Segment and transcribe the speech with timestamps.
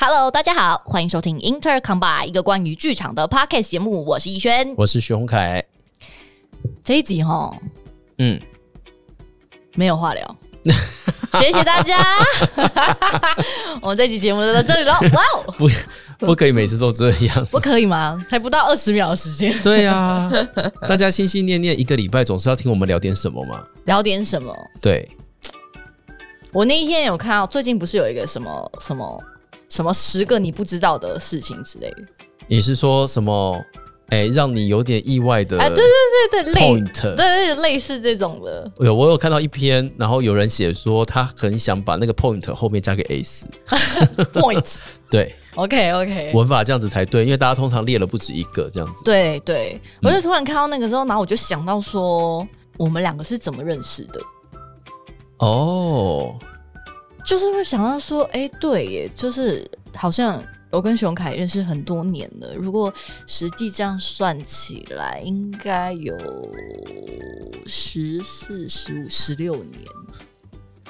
[0.00, 4.72] Hello，大家好，欢迎收听 Inter Combine 一个关于剧场的 podcast 节目，我是逸轩。
[4.76, 5.64] 我是徐宏凯。
[6.84, 7.52] 这一集哈
[8.18, 8.40] 嗯，
[9.74, 10.36] 没有话聊，
[11.40, 11.98] 谢谢大家。
[13.82, 15.68] 我们这集节目就到这里了，哇哦， 不
[16.26, 17.46] 不可以每次都这样。
[17.46, 18.24] 不可以吗？
[18.30, 20.30] 才不到二十秒的时间，对呀、
[20.88, 23.66] 大家心心念念一个礼拜，总是要听我们聊点什么嘛。
[23.86, 24.54] 聊点什么？
[24.80, 25.10] 对，
[26.52, 29.20] 我那一天有看到，最近不是有一个什么什么
[29.68, 31.96] 什么十个你不知道的事情之类的？
[32.46, 33.62] 你是说什么？
[34.10, 37.14] 哎、让你有点意外的哎，对对对对，类 point。
[37.14, 38.72] 对对类似这种的。
[38.78, 44.80] 有我有看到一篇，然后有人写说他很想把那个 point 后面加个 s，point。
[45.10, 49.04] 对，OK OK，文法这样子才对，因为大家通常列了不止一个这样子。
[49.04, 52.48] 对对，我就突然看到那个之后，然后我就想到说，
[52.78, 54.20] 我们两个是怎么认识的？
[55.40, 56.34] 哦，
[57.28, 62.90] 就是会想到说，哎，对耶，就是好像我跟熊凯认识很多年了，如果
[63.26, 66.16] 实际这样算起来，应该有
[67.66, 69.78] 十四、十五、十六年，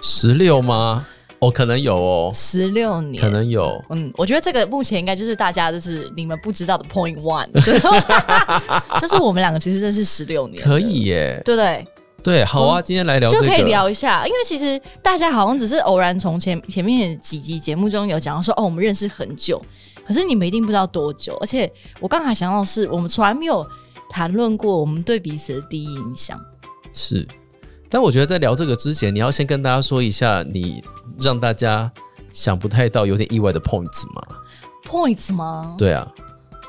[0.01, 1.05] 十六吗？
[1.41, 3.85] 哦，可能有哦，十六年，可能有。
[3.91, 7.49] 嗯，我觉得这个目前应该就是大家就是你们不知道的 point one，
[9.01, 11.85] 就是我们两个其实认识十六年，可以，耶，对不对？
[12.23, 19.65] 对，好啊，今天来聊这个，就可以聊一下，因为其实大家好像只是偶然从前前面几集节目中有讲到说，哦，我们认识很久，
[20.07, 21.37] 可是你们一定不知道多久。
[21.41, 23.65] 而且我刚才想到的是，我们从来没有
[24.11, 26.39] 谈论过我们对彼此的第一印象。
[26.93, 27.27] 是，
[27.89, 30.83] 但我觉得在聊这个之前，你要先跟大家说一下，你
[31.21, 31.91] 让大家
[32.33, 34.23] 想不太到、有点意外的 points 吗
[34.85, 36.07] ？Points 吗？，对啊，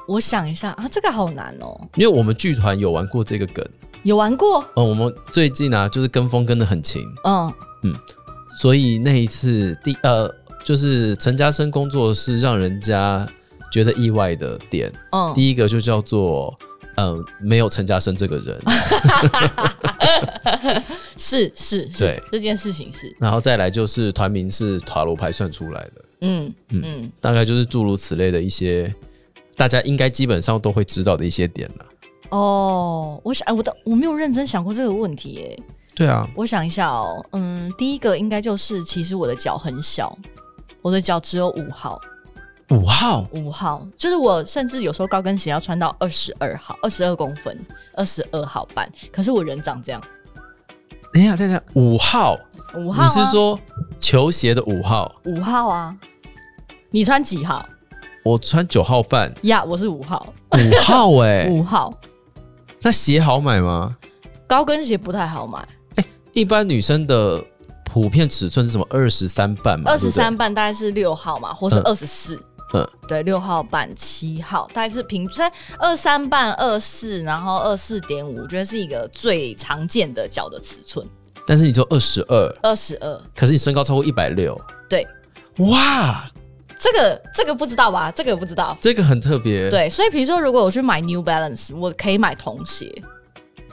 [0.08, 1.76] 我想一下啊，这个好难哦。
[1.96, 3.66] 因为我们剧团有玩过这个梗，
[4.04, 4.64] 有玩过？
[4.76, 7.54] 嗯，我们最近啊就是跟风跟的很勤，嗯。
[7.84, 7.96] 嗯，
[8.58, 10.30] 所以那一次第呃
[10.64, 13.28] 就是陈嘉生工作是让人家
[13.72, 16.54] 觉得意外的点，嗯，第一个就叫做。
[17.02, 18.62] 嗯，没有陈嘉生这个人，
[21.18, 28.94] 是是是对，这件事情是，然后再来就是团名是塔罗牌算出来的，嗯嗯大概就是诸如此类的一些，
[29.56, 31.86] 大家应该基本上都会知道的一些点了。
[32.30, 35.64] 哦，我想，哎，我的我没有认真想过这个问题耶。
[35.96, 40.18] 对啊，我想一下哦，嗯，第一个应该就是，其实我的脚很小，
[40.82, 42.00] 我的脚只有五号，
[42.70, 43.28] 五号？
[43.34, 47.60] 五号，就是我甚至有时候高跟鞋要穿到二十二号，二十二公分，
[47.96, 50.02] 二十二号半，可是我人长这样，
[51.12, 52.38] 等一下，等一下，五号，
[52.76, 53.60] 五号、啊，你是说
[54.00, 55.12] 球鞋的五号？
[55.26, 55.98] 五号啊？
[56.92, 57.68] 你穿几号？
[58.24, 61.94] 我穿九号半，呀我是五号，五号哎、 五号，
[62.82, 63.96] 那鞋好买吗？
[64.48, 65.68] 高跟鞋不太好买，
[66.34, 67.44] 一般女生的
[67.86, 68.88] 普遍尺寸是什么？
[68.90, 72.36] 二十三半嘛，二十三半大概是六号嘛，或是嗯二十四。
[72.36, 81.04] 嗯对，六号半、七号，大概是平均二三半、二四，然后二四点五，我觉得是一个最常见的脚的尺寸。
[81.48, 84.56] 但是你只有二十二，二十二，可是你身高超过一百六，
[84.88, 85.08] 对，
[85.58, 86.30] 哇，
[86.80, 88.10] 这个这个不知道吧？
[88.10, 88.78] 这个不知道。
[88.80, 89.70] 这个很特别。
[89.70, 92.90] 对，所以比如说，如果我去买 New Balance，我可以买童鞋，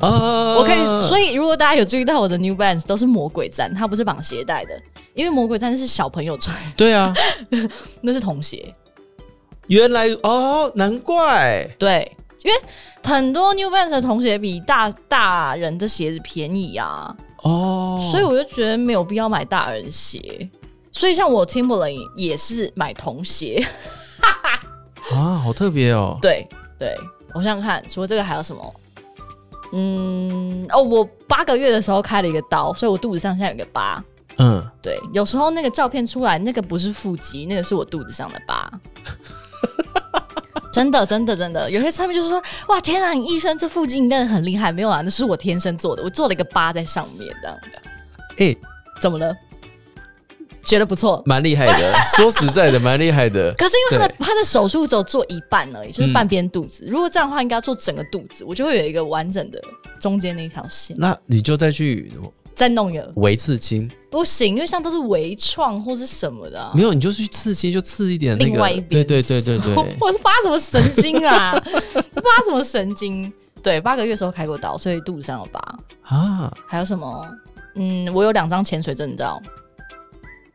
[0.01, 1.09] 啊，我可以。
[1.09, 4.77] 所以如果大家有注意到我的 New Balance 都是魔鬼毡，它不是绑鞋带的，
[5.15, 7.15] 因为魔鬼毡是小朋友穿，对啊，
[8.03, 8.75] 那是童鞋。
[9.69, 12.11] 原来哦，难怪对，
[12.43, 12.61] 因为
[13.05, 20.49] 很多 New Balance 的童鞋比大大人的鞋子便宜啊，哦，所以我就觉得没有必要买大人鞋。
[20.97, 23.63] 所以像我 Timberland 也是买童鞋。
[25.13, 26.17] 啊，好特别哦。
[26.23, 26.43] 对
[26.79, 26.97] 对，
[27.35, 28.75] 我想想看，除了这个还有什么？
[29.73, 34.03] 嗯，哦，我八个月的时候开了一个刀，所以我肚子上现在有个疤。
[34.39, 38.71] 嗯，对，有时候那个照片出来，那个不是腹肌，那个是我肚子上的疤。
[40.73, 47.83] 真的，真的，真的，有些上面就是说，哇，天啊，你医生这腹肌应该很厉害，没有啊，那是我天生做的，我做了一个疤在上面，这样的。
[48.39, 48.57] 哎、
[49.01, 49.35] 怎么了？
[50.67, 51.23] 觉得不错。
[51.25, 51.95] 蛮厉害的。
[52.17, 53.55] 说实在的，蛮厉害的。
[53.55, 56.85] 可是因为他的他的手术只有做一半而已，就是嗯半边肚子。
[56.89, 59.63] 如果这样的话，应该要做整个肚子，我就会有一个完整的
[60.01, 60.97] 中间那一条线。
[60.99, 62.13] 那你就再去
[62.55, 66.73] 再弄一个微刺青，不行，因为像都是微创或是什么的、啊。
[66.75, 68.51] 没有你就去刺青，就刺一点那个。
[68.51, 69.97] 另外一边，对对对对我对。
[70.01, 71.53] 我是发什么神经啊？
[71.93, 73.33] 发什么神经？
[73.63, 75.79] 对，八个月的时候开过刀，所以肚子上有疤。
[76.03, 77.27] 啊，还有什么？
[77.75, 79.43] 嗯，我有两张潜水证照，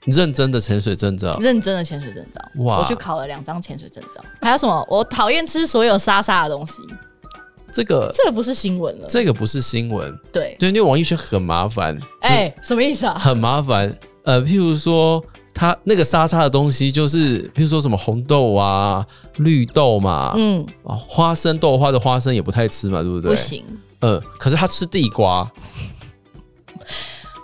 [0.06, 2.42] 认真的潜水证照，认真的潜水证照。
[2.63, 4.24] 哇我去考了两张潜水证照。
[4.42, 4.86] 还有什么？
[4.89, 6.81] 我讨厌吃所有沙沙的东西，
[7.71, 9.07] 这个这个不是新闻了。
[9.07, 13.18] 这个不是新闻，对，对，因为王艺轩很麻烦，哎、什么意思啊？
[13.19, 13.95] 很麻烦。
[14.24, 19.06] 呃，譬如说他那个沙沙的东西，就是譬如说什么红豆啊、
[19.38, 23.31] 绿豆嘛，嗯，啊花生豆花的花生也不太吃嘛，对不对？
[23.31, 23.63] 不行，
[24.01, 25.50] 嗯，可是他吃地瓜，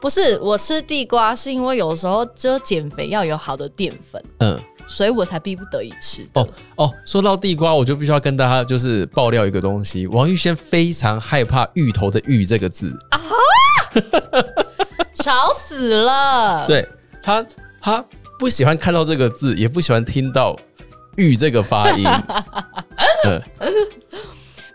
[0.07, 4.57] 不是我吃地瓜是因为有时候只有减肥要有好的淀粉，嗯，
[4.88, 6.42] 所以我才逼不得已吃的。
[6.42, 12.98] 哦哦，说到地瓜，我就必须要跟大家就是爆料一个东西，王玉轩非常害怕芋头的“芋”这个字。
[13.09, 13.19] 啊，
[15.13, 16.88] 吵死了！， 对
[17.21, 17.45] 他
[17.81, 18.06] 他
[18.39, 20.56] 不喜欢看到这个字，也不喜欢听到
[21.18, 22.07] “芋”这个发音，
[23.27, 23.44] 嗯，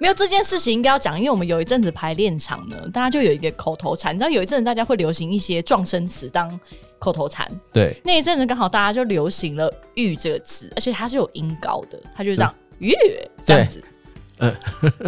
[0.02, 6.58] 没有这件事情应该要讲，因为我们有一阵子排练场呢，大家就有一个口头禅，你知道有一阵子大家会流行一些撞声词当
[6.98, 12.92] 口头禅，对，那一阵子刚好大家就流行了“玉”这个词，而且它是有音高的，它就这样“玉”
[13.46, 13.80] 这样子。
[14.38, 14.52] 嗯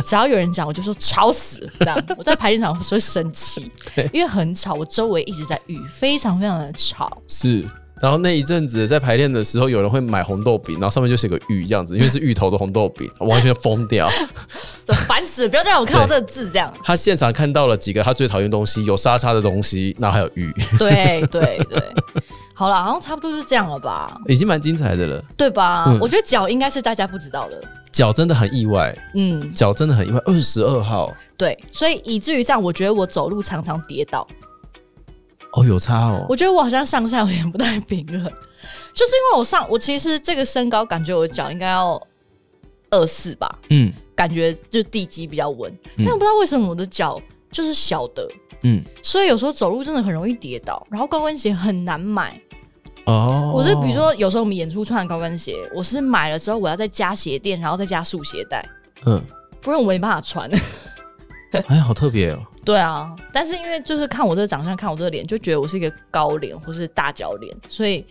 [0.06, 2.00] 只要有人讲，我就说吵死这样。
[2.16, 3.68] 我在排练场是会生气，
[4.14, 7.20] 因为很吵，我周围一直在玉，非常非常的吵。
[7.26, 7.68] 是。
[8.04, 14.10] 然后那一阵子在排练的时候，有人会买红豆饼，然后上面就写个“芋”这样子，因为是芋头的红豆饼，完全疯掉。
[14.84, 15.48] 就烦死了！
[15.48, 16.70] 不要再让我看到这个字，这样。
[16.84, 21.82] 他现场看到了几个他最讨厌的东西，有沙沙的东西，然后还有芋，对对对，
[22.52, 25.24] 好了，好像差不多就这样了吧， 已经蛮精彩的了。
[25.34, 25.84] 对吧？
[25.88, 27.58] 嗯我觉得脚应该是大家不知道的，
[27.90, 30.20] 脚真的很意外，嗯，脚真的很意外。
[30.26, 34.28] 二十二号对，所以以至于这样，我觉得我走路常常跌倒，
[35.56, 36.26] 哦，有差哦。
[36.28, 38.22] 我觉得我好像上下有点不太平衡，
[38.92, 42.00] 就是因为我上我其实这个身高，感觉我的脚应该要
[42.90, 47.20] 二四吧，嗯感觉就地基比较稳，嗯但我不知道为什么我的脚
[47.50, 48.28] 就是小的，
[48.62, 52.40] 嗯所以有时候走路真的很容易跌倒，然后高跟鞋很难买。
[53.06, 58.66] 哦，我是比如说有时候我们演出穿的高跟鞋，我是买了之后我要再加鞋垫，然后再加束鞋带，
[59.04, 59.22] 嗯，
[59.60, 60.50] 不然我没办法穿。
[61.68, 62.38] 哎，好特别哦。
[62.64, 68.04] 对啊，但是因为就是看我这个长相，看我这个脸，就觉得我是一个高脸或是大脚脸，所以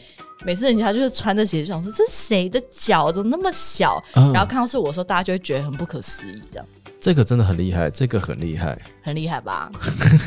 [0.46, 3.12] 每次人家就是穿着鞋就想说这是谁的脚？
[3.12, 4.32] 怎么那么小，嗯。
[4.32, 6.66] 然后看到是我的时候，大家就会觉得很不可思议，这样
[7.04, 8.78] 这个真的很厉害，这个很厉害。
[9.04, 9.70] 很厉害吧？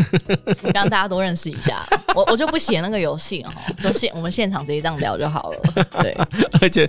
[0.75, 1.83] 让大家都认识一下，
[2.15, 5.59] 我我就不写那个游戏了哈，就现我们现场直接这样聊就好了。
[6.03, 6.15] 对，
[6.61, 6.87] 而且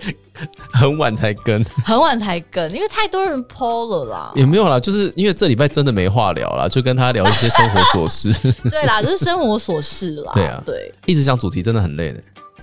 [0.74, 4.34] 很晚才跟，很晚才跟，因为太多人 PO 了啦。
[4.36, 8.34] 也没有啦，就是因为这礼拜真的没话聊啦，就跟他聊一些生活琐事。
[8.70, 10.34] 对啦，就是生活琐事啦。
[10.34, 12.22] 对啊对，一直讲主题真的很累的。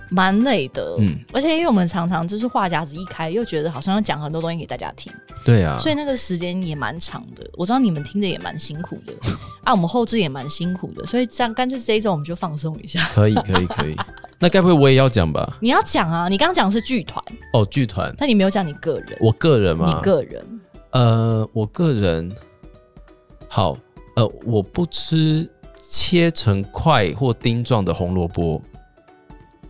[0.09, 0.95] 蛮累的。
[0.99, 5.11] 嗯而且因为我们常常就是话匣子一开，又觉得好像要讲很多东西给大家听，
[5.43, 7.45] 对啊，所以那个时间也蛮长的。
[7.55, 9.13] 我知道你们听的也蛮辛苦的，
[9.63, 13.07] 啊，我们后置也蛮辛苦的，所以这样干脆这一周我们就放松一下。
[13.13, 13.95] 可以可以可以。
[14.37, 15.55] 那该不会我也要讲吧？
[15.61, 17.23] 你要讲啊，你刚刚讲的是剧团，
[17.53, 20.59] 哦，剧团，但你没有讲你个人，我个人你嘛，个人
[20.91, 22.31] 呃，我个人
[23.47, 23.77] 好，
[24.15, 25.49] 呃，我不吃
[25.89, 28.61] 切成块或丁状的红萝卜，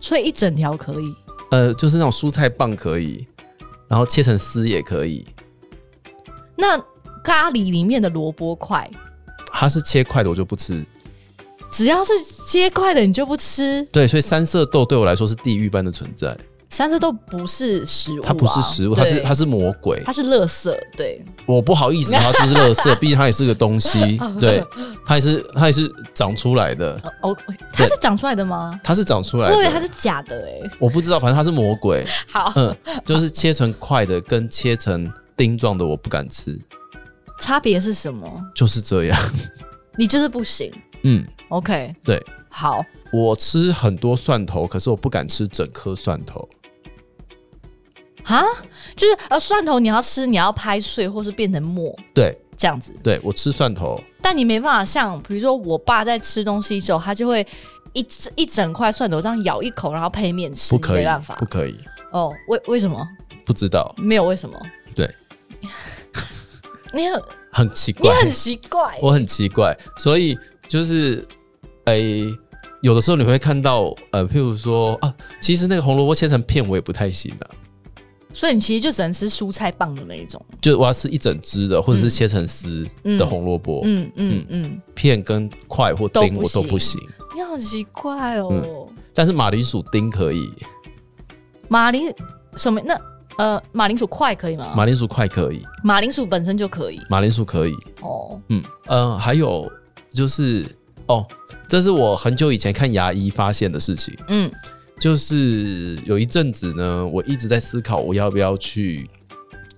[0.00, 1.14] 所以一整条可以。
[1.50, 3.26] 呃，就是那种蔬菜棒可以，
[3.88, 5.24] 然后切成丝也可以。
[6.56, 6.76] 那
[7.22, 8.90] 咖喱里面的萝卜块，
[9.52, 10.84] 它是切块的，我就不吃。
[11.70, 12.12] 只要是
[12.48, 16.36] 切块的你就不吃，对，所以三色豆对我来说是地狱般的存在，
[16.68, 20.02] 三色豆不是食物、啊，它不是食物，它是它是魔鬼。
[20.04, 22.94] 它是垃圾，对，我不好意思，它是不是垃圾？
[22.98, 24.62] 毕竟它也是个东西，对，
[25.06, 27.36] 它也是它也是长出来的，呃哦，
[27.72, 28.78] 它是长出来的吗？
[28.82, 29.54] 它是长出来的。
[29.54, 32.04] 我以为它是假的哎、我不知道，反正它是魔鬼。
[32.28, 36.58] 好，嗯，就是切成块的跟切成丁状的，我不敢吃，
[37.40, 38.28] 差别是什么？
[38.54, 39.18] 就是这样。
[39.96, 40.70] 你就是不行。
[41.04, 46.46] 嗯，OK，对，好，我吃很多蒜头，可是我不敢吃整颗蒜头。
[48.26, 48.44] 哈，
[48.96, 57.46] 就是呃，蒜头你要吃，你要拍碎或是变成末对，这样子，对我吃蒜头，但你没办法像，比如说我爸在吃东西之后，他就会
[57.92, 58.04] 一
[58.34, 61.78] 一整块蒜头这样咬一口，然后配面吃，不可以没办法，不可以，
[62.10, 63.06] 哦，为为什么？
[63.44, 64.58] 不知道，没有为什么？
[64.92, 65.08] 对，
[66.92, 71.24] 你很很奇怪，你很奇怪，我很奇怪，所以就是，
[71.84, 72.26] 诶、
[72.80, 77.46] 有的时候你会看到，呃，譬如说啊，其实那个红萝卜切成片我也不太行啊，
[78.36, 80.38] 所以你其实就只能吃蔬菜棒的那一种。
[80.60, 87.00] 就是我要吃一整只的，或者是切成丝的红萝卜，嗯嗯嗯，片跟块或丁我都不行。
[87.00, 88.86] 行，你好奇怪哦。
[89.14, 90.52] 但是马铃薯丁可以，
[91.68, 92.12] 马铃
[92.56, 92.78] 什么？
[92.84, 93.00] 那
[93.38, 94.74] 呃，马铃薯块可以吗？
[94.76, 97.00] 马铃薯块可以，马铃薯本身就可以。
[97.08, 98.38] 马铃薯可以，哦。
[98.48, 98.62] 嗯。
[98.84, 99.66] 呃，还有
[100.12, 100.66] 就是
[101.06, 101.26] 哦，
[101.66, 104.14] 这是我很久以前看牙医发现的事情。
[104.28, 104.52] 嗯
[104.98, 109.08] 就是有一阵子呢，我一直在思考我要不要去，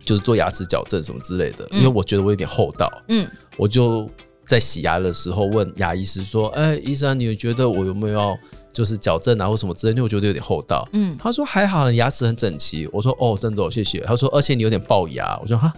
[0.05, 4.09] 就是做牙齿矫正什么之类的，嗯因为我觉得我有点厚道，嗯我就
[4.47, 8.39] 在洗牙的时候问牙医师说：“哎、医生，你觉得我有没有要
[8.73, 10.89] 就是矫正啊或什么之类，因为我觉得有点厚道。
[10.93, 12.89] 嗯，他说还好，你牙齿很整齐。
[12.93, 14.01] 我说哦，真的、哦，谢谢。
[14.01, 15.39] 他说而且你有点龅牙。
[15.43, 15.71] 我说哈，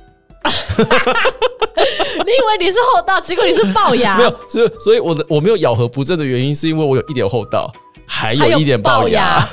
[0.76, 7.73] 你以为你是厚道，结果你是龅牙， 没有，所以所以我的我没有咬合不正的原因是因为我有一点厚道，
[8.12, 9.38] 还还有一点龅牙。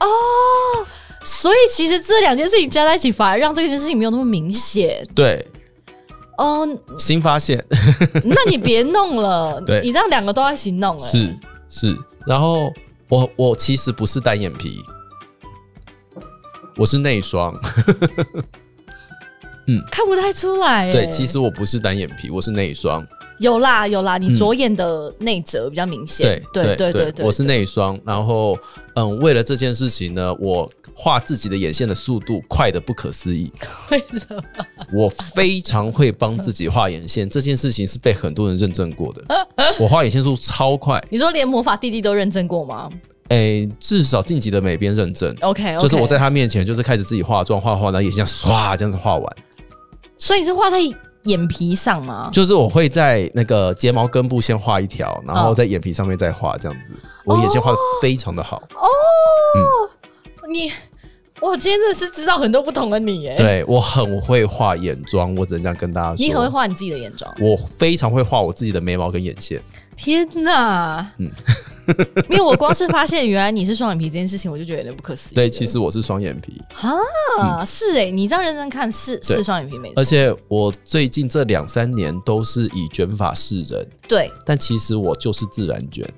[0.00, 0.06] 哦，
[1.22, 5.06] 所以其实这两件事情加在一起，反而让这件事情没有那么明显。
[5.14, 5.46] 对，
[6.36, 6.68] 哦，
[6.98, 7.64] 新发现
[8.24, 11.02] 那你别弄了， 对你这样两个都要一起弄了。
[11.02, 11.32] 是
[11.68, 11.96] 是。
[12.26, 12.72] 然后
[13.08, 14.82] 我我其实不是单眼皮，
[16.76, 17.54] 我是内双。
[19.66, 20.92] 嗯看不太出来耶。
[20.92, 23.06] 对，其实我不是单眼皮，我是内双。
[23.40, 26.40] 有啦有啦，你左眼的内折比较明显。
[26.52, 27.98] 对对对对，我是内双。
[28.04, 28.56] 然后，
[28.94, 33.50] 嗯，为了这件事情呢，我画自己的眼线的速度快的不可思议。
[33.90, 34.42] 为什么？
[34.92, 39.24] 我非常会帮自己画眼线，这件事情是被很多人认证过的。
[39.80, 42.90] 我画眼线速度超快，你说连魔法弟弟都认证过吗
[43.30, 45.34] 诶、至少晋级的美编认证。
[45.40, 49.36] ？OK，, 就是我在，他面前，就是开始自己化妆画画，然后眼线唰这样子画完。
[50.18, 50.78] 所以你是画在
[51.24, 52.30] 眼皮上吗？
[52.32, 56.98] 就是我会在那个睫毛根部先画一条，然后在眼皮上面再画这样子。
[57.24, 58.56] 我眼线画的非常的好。
[58.74, 58.80] 哦，
[60.48, 60.72] 你，
[61.40, 66.16] 我今天真的是知道很多不同的你耶。，对我很会画眼妆，我只能这样跟大家说。
[66.16, 67.32] 你很会，画你自己的眼妆。
[67.40, 69.62] 我非常会画我自己的眉毛跟眼线。
[69.96, 71.06] 天哪！
[71.18, 71.30] 嗯
[72.30, 75.34] 因为我光是发现原来你是双眼皮这件事情，我就觉得有点不可思议。
[75.34, 76.60] 对，其实我是双眼皮，
[77.38, 80.04] 啊，是哎，你这样认真看是是双眼皮没错而。
[80.04, 86.08] 且我最近这两三年都是以卷发示人，对，但其实我就是自然卷，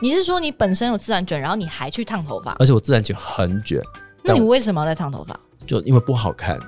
[0.00, 2.56] 你是说你本身有自然卷，然后你还去烫头发？
[2.58, 3.80] 而且我自然卷很卷，
[4.22, 5.38] 那你为什么要再烫头发？
[5.66, 6.58] 就因为不好看。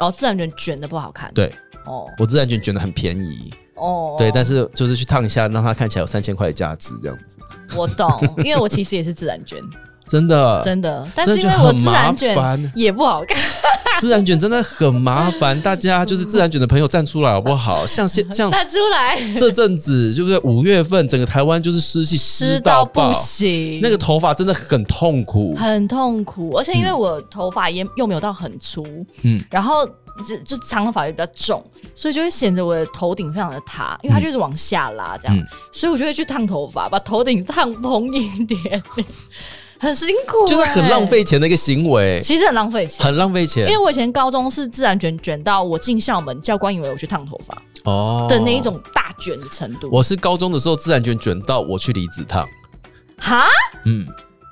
[0.00, 1.32] 哦，自然卷卷的不好看。
[1.34, 1.52] 对
[1.84, 7.38] 哦我自然卷卷的很便宜，哦，对，但是就是去烫一下，让它看起来有三千块的价值，这样子，
[7.76, 8.08] 我懂，
[8.38, 9.58] 因为我其实也是自然卷，
[10.04, 12.72] 真的，真的，但是因为我自然卷。
[12.74, 13.36] 也不好看。
[14.00, 17.84] 自然卷真的很麻烦，大家就是自然卷的朋友站出来好不好？
[17.84, 20.38] 像现像 站出来这阵子，对不对？
[20.48, 25.52] 五月份整个台湾就是湿气湿到不，行，那个头发真的很痛苦。
[25.56, 28.84] 很痛苦，而且因为我头发也又没有到很粗，
[29.22, 29.84] 嗯嗯，然后
[30.24, 31.62] 就就长头发也比较重，
[31.94, 38.82] 所以就会显得我的头顶非常的塌，因为它就是往下拉这样，嗯所以我就会去烫头发，把头顶烫蓬一点，
[39.80, 41.06] 很辛苦、就是很浪。
[41.06, 48.60] 费钱的一个行为，其实很浪费钱，很浪费钱因为我以前高中是自然卷卷到我进校门，教官以为我去烫头发哦的那一。
[48.60, 49.88] 种大卷的程度。
[49.90, 52.46] 我是高中的时候自然卷卷到我去离子烫，
[53.16, 53.46] 哈，
[53.86, 54.06] 嗯，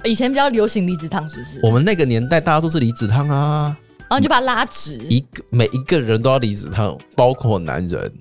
[0.04, 1.60] 以前比较流行离子烫，是不是？
[1.62, 3.76] 我们那个年代大家都是离子烫啊，
[4.08, 8.12] 然后你就把它拉直，一个每一个人都要离子烫，包括男人。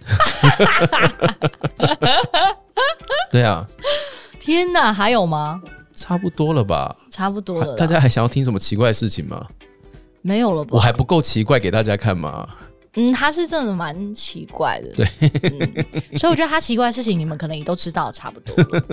[3.31, 3.65] 对啊，
[4.39, 5.61] 天哪，还有吗？
[5.95, 6.95] 差不多了吧？
[7.09, 9.45] 差不多了，大家还想要听什么奇怪的事情吗？
[10.21, 10.71] 没有了吧？
[10.73, 12.49] 我还不够奇怪给大家看吗？
[12.95, 15.07] 嗯，他是真的蛮奇怪的，对。
[15.43, 18.85] 嗯，所以我觉得他奇怪的事情，你们可能也都知道差不多了，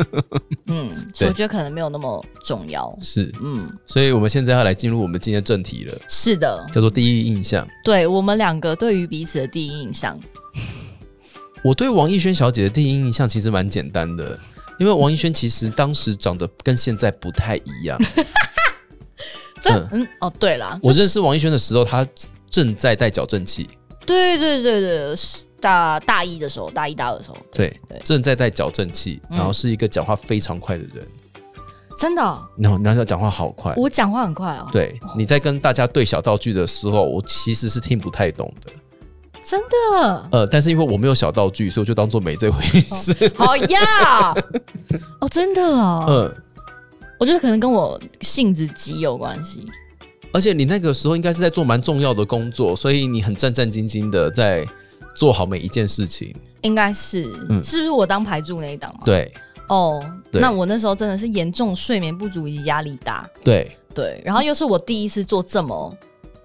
[0.67, 7.67] 嗯，所以我觉得可能没有那么重要，是，嗯，所以我们现在要来进入我们今天的正题了，是的，叫做第一印象。
[7.85, 10.19] 对我们两个对于彼此的第一印象，
[11.63, 14.39] 我对王艺轩小姐的第一印象其实蛮简单的，
[14.81, 17.97] 因为王艺轩其实当时长得跟现在不太一样。
[19.63, 19.89] 这嗯。
[19.93, 22.05] 嗯哦，对了，我认识王艺轩的时候，她
[22.51, 23.69] 正在戴矫正器，
[24.07, 29.39] 对对对对，是大大一的时候，大一大二的时候，对对，正在戴矫正器，嗯。
[29.39, 31.07] 然后是一个讲话非常快的人，
[31.97, 33.73] 真的哦、然后然后讲话好快。
[33.77, 38.73] 我讲话很快哦，对，你在跟大家对小道具的时候，我其实是听不太懂的。
[39.45, 39.61] 真
[40.01, 43.13] 的，呃，但是因为我没有小道具，所以我就当做没这回事。
[43.35, 44.33] 好呀，
[45.21, 46.43] 哦，真的哦， 嗯，
[47.19, 49.65] 我觉得可能跟我性子急有关系。
[50.33, 54.67] 而且你那个时候应该是在做蛮重要的工作，所以你很战战兢兢的在
[55.15, 56.35] 做好每一件事情。
[56.63, 57.63] 应该是，嗯。
[57.63, 59.33] 是不是我当排柱那一档嘛？，对。
[59.69, 60.41] 哦，对。
[60.41, 65.97] 那我那时候真的是严重睡眠不足以及压力大，对，对，然后又是我第一次做这么，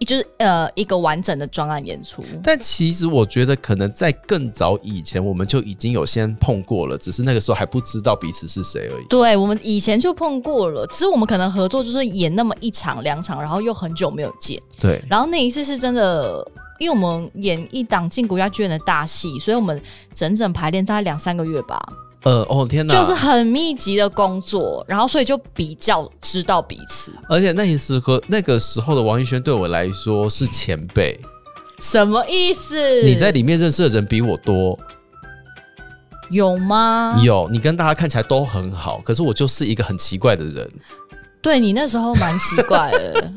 [0.05, 9.05] 就是呃一个完整的专案演出，但其实我觉得可能在更早以前，我们就已经有先碰过了，只是那个时候还不知道彼此是谁而已。
[9.09, 16.45] 对我们以前就碰过了，只是我们可能合作就是演那么一场两场，然后又很久没有见，对，然后那一次是真的。
[16.79, 19.81] 因为我们演一档进国家剧院的大戏，所以我们
[20.13, 21.83] 整整排练大概两三个月吧，
[22.23, 27.11] 呃，哦天哪，就是很密集的工作，然后所以就比较知道彼此。
[27.29, 31.17] 而且那时候那个时候的王艺轩对我来说是前辈，
[31.79, 33.03] 什么意思？
[33.03, 34.77] 你在里面认识的人比我多，
[36.31, 37.21] 有吗？
[37.23, 40.69] 有，你跟大家看起来都很好，可是我就是一个很奇怪的人。
[41.39, 43.13] 对你那时候蛮奇怪的，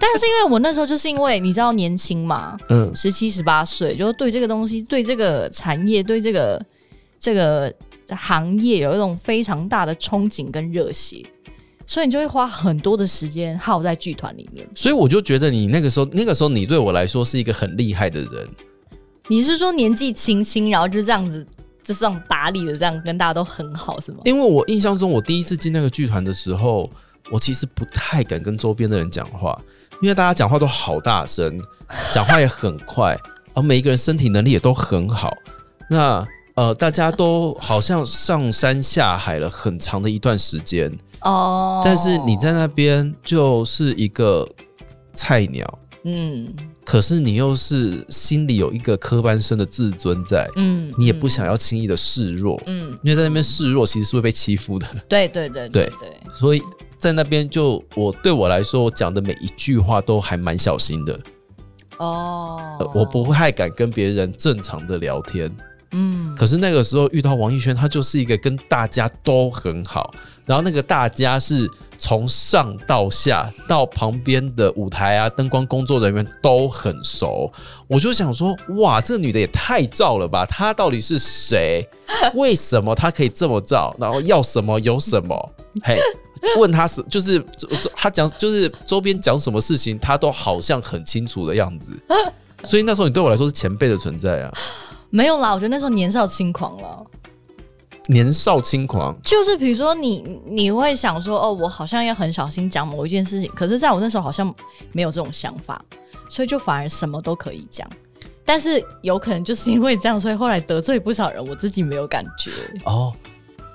[0.00, 6.60] 但是因为我那时候就是因为你知道年轻嘛，嗯，十七十八岁，就对这个东西、对这个产业、对这个
[7.20, 7.72] 这个
[8.16, 11.24] 行业有一种非常大的憧憬跟热血，
[11.86, 14.66] 所以你就会花很多的时间耗在剧团里面。
[14.74, 18.48] 所以我就觉得你那个时候，那个时候你对我来说是一个很厉害的人。
[19.28, 21.46] 你是说年纪轻轻，然后就这样子，
[21.82, 24.18] 就这样打理的，这样跟大家都很好，是吗？
[24.24, 26.90] 因为我印象中，我第一次进那个剧团的时候，
[27.30, 29.58] 我其实不太敢跟周边的人讲话，
[30.00, 31.58] 因为大家讲话都好大声，
[32.12, 33.16] 讲话也很快，
[33.54, 35.32] 而每一个人身体能力也都很好。
[35.88, 36.26] 那
[36.62, 44.48] 呃，大家都好像上山下海了很长的一段时间，哦，但是你在那边就是一个
[45.12, 46.54] 菜鸟，嗯。
[46.84, 54.86] 可是你又是心里有一个科班生的自尊在，嗯，你也不想要轻易的示弱，嗯，因为在那边示弱其实是会被欺负的。
[55.08, 56.62] 对对对对对，所以
[56.96, 61.18] 在那边就我对我来说，我讲的每一句话都还蛮小心的，
[61.98, 62.76] 哦。
[62.78, 65.50] 呃，我不太敢跟别人正常的聊天。
[65.92, 70.12] 嗯可是那个时候遇到王艺轩，他就是一个跟大家都很好，
[70.46, 77.52] 然后那个大家是从上到下到旁边的舞台啊、灯光工作人员都很熟。
[77.86, 80.44] 我就想说，哇，这女的也太照了吧！
[80.46, 81.86] 她到底是谁？
[82.34, 83.94] 为什么她可以这么照？
[84.00, 85.52] 然后要什么有什么？
[85.84, 85.98] 嘿。
[86.58, 91.92] 问他是就是周周他讲就是周边讲什么事情，他都好像很清楚的样子，
[92.64, 94.52] 所以那时候你对我来说是前辈的存在啊。
[95.12, 97.04] 没有啦，我觉得那时候年少轻狂了。
[98.08, 104.52] 年少轻狂，就是比如说你你会想说哦，我好像要很小心讲某一件事情，可是在我那时候好像
[104.90, 105.80] 没有这种想法，
[106.28, 107.88] 所以就反而什么都可以讲。
[108.44, 112.50] 但是有可能就是因为这样，所以后来得罪不少人，我自己没有感觉。
[112.84, 113.12] 哦，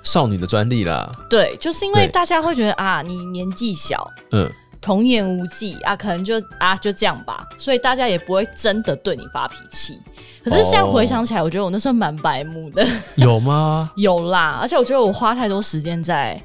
[0.02, 9.98] 少女的专利啦，对，就是因为大家会觉得啊，你年纪小，嗯，童言无忌啊，可能就啊就这样吧，所以大家也不会真的对你发脾气。
[10.42, 12.86] 可是现在回想起来，我觉得我那时候蛮白目的，
[13.16, 13.90] 有吗？
[13.96, 16.40] 有啦，而且我觉得我花太多时间在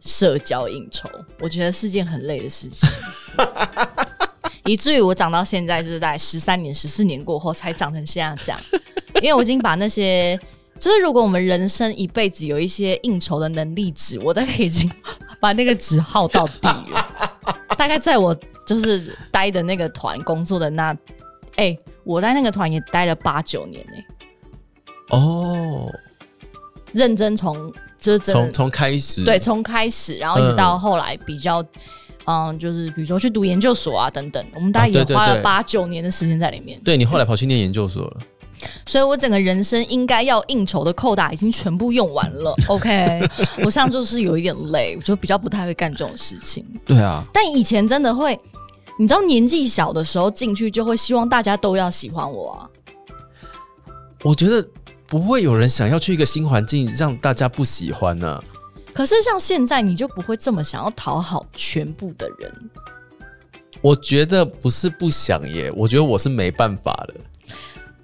[0.00, 1.08] 社交应酬，
[1.40, 2.88] 我觉得是件很累的事情，
[4.64, 8.60] 以至于我长到现在就是在十三年、十四年过后才长成现在这样，
[9.20, 10.38] 因为我已经把那些。
[10.78, 14.86] 就是如果我们人生一辈子有一些应酬的能力值，我大概已经
[15.46, 17.30] 把那个纸耗到底了。
[17.78, 20.92] 大概在我就是待的那个团工作的那，
[21.54, 25.88] 哎、我在那个团也待了八九年呢、哦，
[26.92, 31.64] 认真从就是从从开始，对，从开始，然后一直到后来比较，
[32.24, 32.58] 嗯。
[32.58, 38.16] 就是比如说去读研究所啊等等，我们大概也花了八九年的时间在里面，对你后来跑去念研究所了，
[38.86, 42.54] 所以我整个人生应该要应酬的扣打已经全部用完了。
[42.68, 43.20] OK，
[43.64, 46.64] 我现在就是有一点累，我就比较不太会干这种事情。
[46.84, 48.38] 对啊，但以前真的会，
[48.98, 52.70] 你知道年纪小的时候进去就会希望大家都要喜欢我啊。
[54.22, 54.66] 我觉得
[55.06, 58.42] 不会有人想要去一个新环境让大家不喜欢呢、
[58.92, 62.70] 可是像现在，你就不会这么想要讨好全部的人。
[63.82, 67.14] 我觉得不是不想耶，我觉得我是没办法了。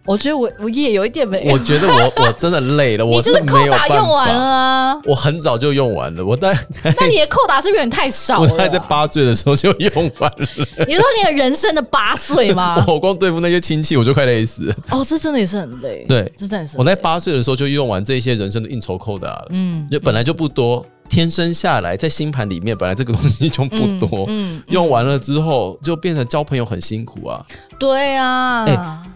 [0.05, 4.43] 我觉得我我也有一点没我，觉得我我真的累了， 你我真的就是扣打用完了。
[4.43, 5.01] 啊。
[5.05, 6.59] 我很早就用完了，我大概
[7.01, 8.51] 那你的扣打是不是有点太少了啊？
[8.53, 10.47] 我大概在八岁的时候就用完了。
[10.87, 12.85] 你说你的人生的八岁吗？
[12.89, 14.75] 我光对付那些亲戚我就快累死了。
[14.91, 16.05] 哦，这真的也是很累。
[16.09, 27.45] 对这真的是我在八岁的时候就用完这些人生的应酬扣打了，嗯就本来就不多，天生下来在星盘里面本来这个东西就不多，嗯，嗯用完了之后就变成交朋友很辛苦啊。
[27.79, 28.75] 对啊，哎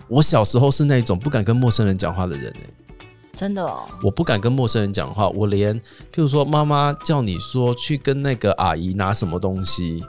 [0.09, 2.71] 我小时候是那种不敢跟陌生人讲话的人、欸，
[3.35, 10.03] 真的哦，我不敢跟陌生人讲话，我连譬如说妈妈叫你说去跟那个阿姨拿什么东西，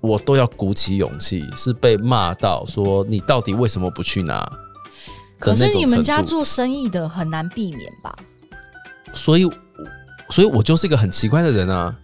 [0.00, 4.48] 我都要鼓起勇气，是被骂到说你到底为什么不去拿？
[5.38, 8.14] 可是你们家做生意的很难避免吧？
[9.14, 9.50] 所以，
[10.30, 11.94] 所以我就是一个很奇怪的人啊。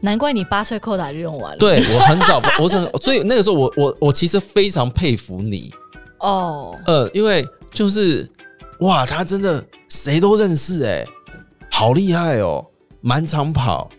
[0.00, 1.58] 难怪你八岁扣打就用完了。
[1.58, 5.72] 对我很早，我是很所以那个时候我我我其实非常佩服你，
[6.20, 8.28] 哦，呃，因为就是
[8.80, 11.04] 哇，他真的谁都认识哎、
[11.70, 12.64] 好厉害哦，
[13.00, 13.90] 满场跑。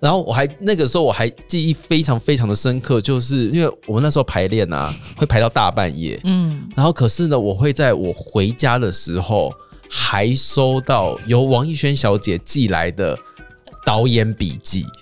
[0.00, 9.50] 然后我还那个时候我还记忆非常非常的深刻，就是因为我们那时候排练啊， 会排到大半夜，嗯，然后可是呢，我会在我回家的时候
[9.88, 13.18] 还收到由王艺轩小姐寄来的
[13.86, 14.84] 导演笔记。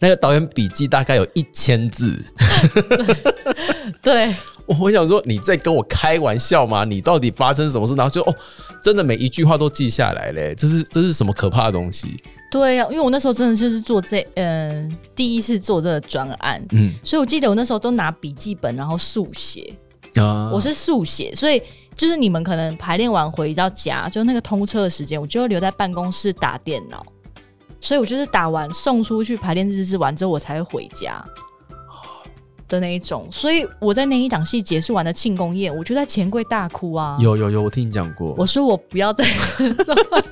[0.00, 2.22] 那个导演笔记大概有一千字，
[4.02, 6.84] 对，我我想说你在跟我开玩笑吗？
[6.84, 7.94] 你到底发生什么事？
[7.94, 8.34] 然后就哦，
[8.82, 12.22] 真的每一句话都记下来嘞，这是这是什么可怕的东西？
[12.50, 19.74] 对呀、因为我那时候真的就是做这，嗯、第一次做这个专案，嗯所以我记得我那时候都拿笔记本，然后速写。
[20.14, 21.60] 啊我是速写，所以
[21.96, 27.04] 就是你们可能排练完回到家，就那个通车的时间，我就会留在办公室打电脑。
[27.80, 31.22] 所以我就是打完送出去排练日志完之后，我才会回家
[32.68, 33.28] 的那一种。
[33.30, 37.16] 所以我在那一档戏结束完的庆功宴，我就在钱柜大哭啊！
[37.20, 38.34] 有有有，我听你讲过。
[38.36, 39.24] 我说我不要再，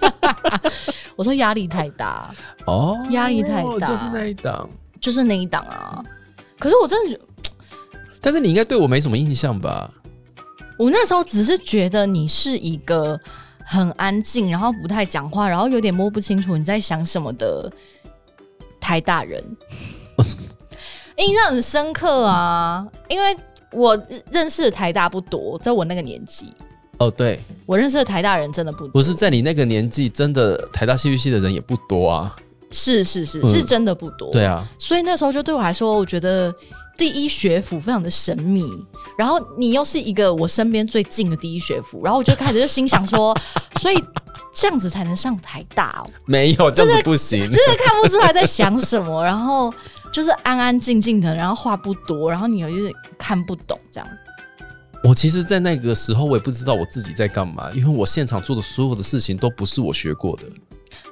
[1.16, 2.34] 我说压力太大，
[2.66, 4.68] 哦压力太大就是那一档。
[5.00, 6.04] 就是那一档啊。
[6.60, 7.50] 可是我真的觉得，
[8.20, 9.90] 但是你应该对我没什么印象吧？
[10.78, 13.20] 我那时候只是觉得你是一个
[13.64, 17.68] 很安静，然后不太讲话，然后有点摸不清楚你在想什么的
[18.80, 19.44] 台大人，
[21.16, 22.86] 印象很深刻啊。
[23.08, 23.36] 因为
[23.70, 26.52] 我认识的台大不多，在我那个年纪，
[26.98, 28.88] 哦，对，我认识的台大人真的不多。
[28.88, 32.36] 不是在你那个年纪，真的台大戏剧系的人也不多啊。
[32.70, 34.32] 是是是，嗯是真的不多。
[34.32, 36.52] 对啊，所以那时候就对我来说，我觉得
[36.96, 38.64] 第一学府非常的神秘。
[39.18, 43.36] 然后你又是一个我身边最近的第一学府，然后我就开始就心想说，
[43.78, 44.02] 所以
[44.54, 47.46] 这样子才能上台大哦，没有这样子不行。
[47.50, 49.72] 就是看不出来在想什么，然后
[50.12, 54.08] 就是安安静静的，然后话不多，然后你又有点看不懂这样。
[55.02, 60.44] 我其实，在那个时候，我也不知道我自己在干嘛，因为我现场做的所有的事情都不是我学过的。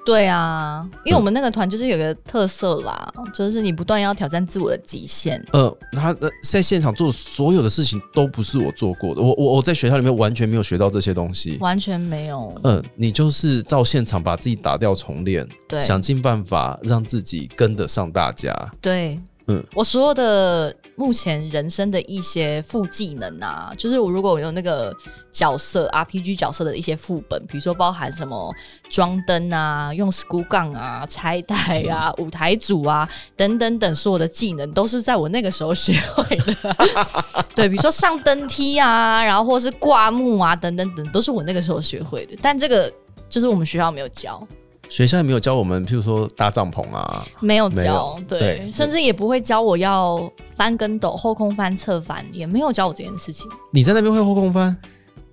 [0.05, 5.41] 对啊，因为我们那个团就是有个特色啦，就是你不断要挑战自我的极限。
[5.53, 9.21] 呃，他呃在现场做的所有的事情都不是我做过的。
[9.21, 11.59] 我我我在学校里面完全没有学到这些东西。
[11.61, 18.55] 完全没有，嗯，你就是照现场把自己打掉重练，对想尽办法让自己跟得上大家。
[18.81, 24.95] 对，嗯我所有的目前人生的一些副技能啊，就是我如果我有那个
[25.33, 28.55] 角色 RPG 角色的一些副本，比如说包含什么
[28.91, 36.77] 装灯啊、用 school 杠啊、拆台啊、 舞台组啊等等等，所有的技能都是在我那个时候学会的。
[37.57, 42.37] 对，比如说上登梯啊，然后或是挂幕啊等等等，都是我那个时候学会的。
[42.43, 42.93] 但这个
[43.31, 44.47] 就是我们学校没有教。
[44.91, 53.49] 学校也没有教我们，譬如说搭帐篷啊，没有教有，对，对甚至也不会教我要翻跟斗、后空翻、侧翻，也没有教我这件事情。
[53.73, 54.77] 你在那边会后空翻？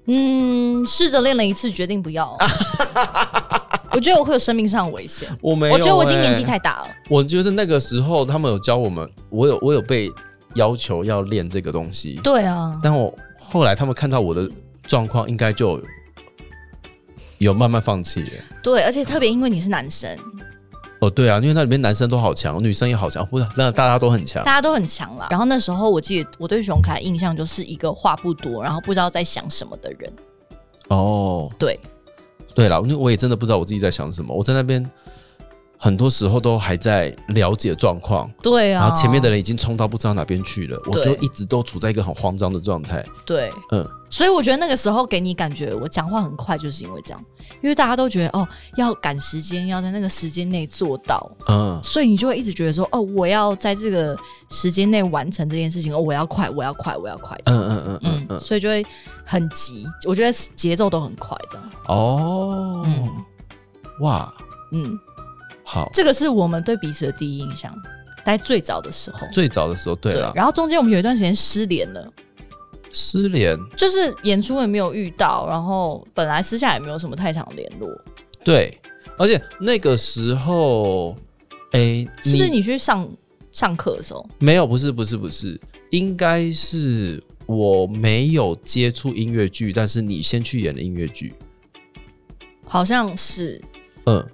[0.06, 2.38] 嗯，试着练了一次，决定不要。
[3.92, 5.28] 我觉得我会有生命上的危险。
[5.42, 6.88] 我没有、我觉得我已经年纪欸太大了。
[7.10, 10.12] 我觉得那个时候他们有教我们，我有我有被
[10.54, 14.48] 要求要练这个东西，对啊，但我后来他们看到我的
[14.84, 15.82] 状况，应该就
[17.40, 18.30] 有慢慢放弃了。
[18.64, 20.18] 对，而且特别因为你是男生，
[21.00, 24.52] 哦，对啊，因为那里面男生都好强，女生也好强，不是，真的大家都很强大。
[24.54, 25.28] 家都很强啦。
[25.30, 30.12] 然后那时候我记得我对熊凯印象就是一个话不多，然后不知道在想什么的人。
[30.90, 31.80] 哦，对，
[32.56, 34.84] 对了，因为我也真的不知道我自己在想什么，我在那边
[35.78, 38.82] 很多时候都还在了解状况，对啊。
[38.82, 43.06] 然后前面的人已经冲到不知道哪边去了，我就一直都处在一个很慌张的状态。
[43.26, 47.24] 对，嗯，所以我觉得那个时候给你感觉我讲话很快，就是因为这样，
[47.62, 54.18] 因为大家都觉得哦要赶时间，要在那个时间内做到，嗯，所以你就会一直觉得说哦我要在这个
[54.50, 58.86] 时间内完成这件事情，哦我要快，我要快，我要快，嗯嗯嗯嗯嗯，嗯，所以就会
[59.26, 63.10] 很急，我觉得节奏都很快这样，哦，嗯
[64.00, 64.34] 哇，
[64.72, 64.98] 嗯，
[65.64, 67.74] 好，这个是我们对彼此的第一印象，
[68.24, 69.28] 在最早的时候。
[69.34, 72.08] 最早的时候，对了，然后中间我们有一段时间失联了，
[72.92, 77.90] 失联，就是演出也没有遇到，然后本来私下也没有什么太长的联络，
[78.44, 78.78] 对，
[79.18, 81.16] 而且那个时候，
[81.72, 83.08] 哎，是不是你去上
[83.52, 84.28] 上课的时候？
[84.40, 84.66] 没有？
[84.66, 85.60] 不是，不是，不是，
[85.92, 91.34] 应该是我没有接触音乐剧，但是你先去演了音乐剧。
[92.66, 93.62] 好像是，
[94.06, 94.26] 嗯，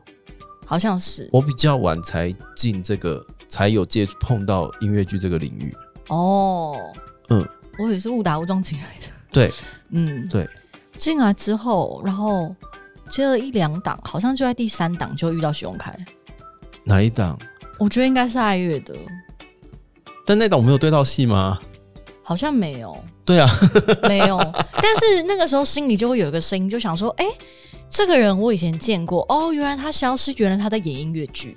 [0.65, 5.73] 好像是我比较晚才进这个，才有接触碰到音乐剧这个领域。
[6.09, 6.77] 哦。
[7.29, 7.47] 嗯，
[7.79, 9.07] 我也是误打误撞进来的。
[9.31, 9.51] 对，
[9.89, 10.47] 嗯，对。
[10.97, 12.55] 进来之后，然后
[13.09, 15.97] 接了一两档，好像就在第三档就遇到徐永凯，
[16.83, 17.37] 哪一档？
[17.79, 18.93] 我觉得应该是爱乐的，
[20.25, 21.59] 但那档我没有对到戏吗？
[22.21, 23.49] 好像没有，对啊，
[24.07, 24.37] 没有。
[24.73, 27.25] 但是那个时候心里就会有一个声音，就想说，哎、
[27.89, 31.55] 这个人我以前见过，哦，原来他消失，原来他在演音乐剧。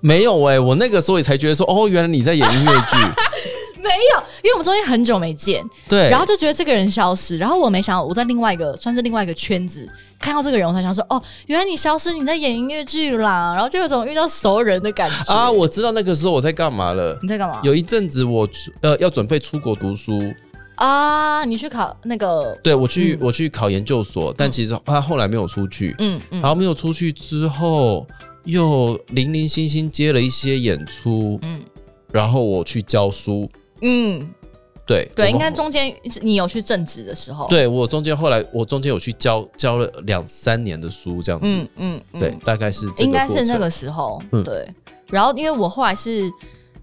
[0.00, 2.96] 没有哎、我那个时候也才觉得说，哦，原来你在演音乐剧。
[3.82, 9.88] 没有，因为我们中间很久没见，对，然后就觉得这个人消失，然后我没想到我在另外一个算是另外一个圈子
[10.18, 15.32] 看到这个人，我才想说哦，原来你消失，你在演音乐剧啦，然后就有种遇到熟人的感觉？
[15.32, 17.18] 啊，我知道那个时候我在干嘛了。
[17.22, 17.60] 你在干嘛？
[17.62, 20.32] 有一阵子我出呃要准备出国读书，
[20.74, 23.18] 啊，你去考那个，对我去、嗯。
[23.22, 26.40] 我去考研究所，但其实他后来没有出去，嗯嗯。
[26.40, 28.06] 然后没有出去之后，
[28.44, 31.60] 又零零星星接了一些演出，嗯。
[32.12, 33.48] 然后我去教书，
[33.82, 34.28] 嗯，
[34.86, 44.42] 对对，我应该中间你有去正职的时候，，对我中间后来我中间有去教教了两三年的书，这样子，嗯嗯嗯，对，大概是这个应该是那个时候，嗯。
[44.44, 44.68] 对。
[45.08, 46.30] 然后因为我后来是，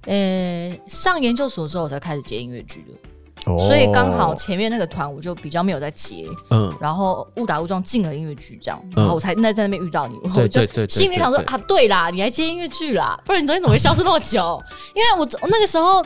[0.05, 3.57] 呃，上研究所之后我才开始接音乐剧的，哦。
[3.57, 8.91] 所以刚好前面那个团我就比较没有在接，嗯，然后误打误撞进了音乐剧，这样，嗯。
[8.97, 14.61] 然后我才那在那边遇到你，我就对对对对心里想说啊，对啦，你还接音乐剧啦，不然你昨天怎么会消失那么久？
[14.93, 16.03] 因为我我那个时候。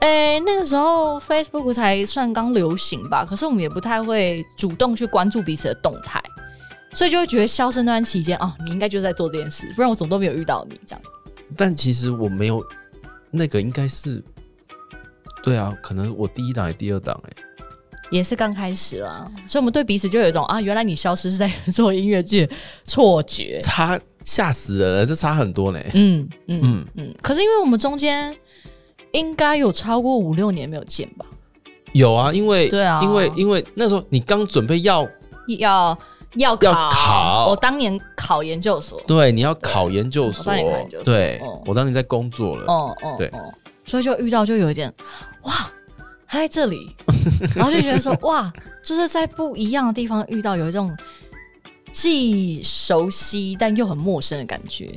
[0.00, 6.22] 诶、那个时候 Facebook 才算刚流行吧，可是我们也不太会主动去关注彼此的动态，
[6.90, 11.02] 所以就会觉得消失那段期间，哦，你应该就在做这件事，不然我怎么都没有遇到你这样。
[11.56, 12.64] 但其实我没有
[13.30, 14.22] 那个应该是，
[15.42, 17.30] 对啊，可能我第一档还是第二档哎、
[18.10, 22.48] 也是刚开始啦，所以我们对彼此就有一种啊，原来你消失是在 做音乐剧
[22.84, 23.60] 错觉。
[23.60, 25.80] 差吓死人了，这差很多呢。
[25.92, 28.34] 嗯嗯嗯，嗯，可是因为我们中间
[29.12, 31.26] 应该有超过五六年没有见吧？
[31.92, 33.00] 有啊，因为对啊。
[33.02, 35.06] 因为因为那时候你刚准备要
[35.58, 35.98] 要
[36.36, 37.46] 要考，要考。
[37.50, 41.60] 我当年考研究所，对你要考研究我所当年对哦。
[41.66, 43.26] 我当年在工作了，哦哦对。
[43.28, 43.52] 哦，
[43.84, 44.92] 所以就遇到就有一点
[45.42, 45.52] 哇，
[46.28, 46.94] 他在这里，
[47.56, 48.52] 然后就觉得说 哇，
[48.84, 50.96] 就是在不一样的地方遇到，有一种
[51.90, 54.88] 既熟悉但又很陌生的感觉。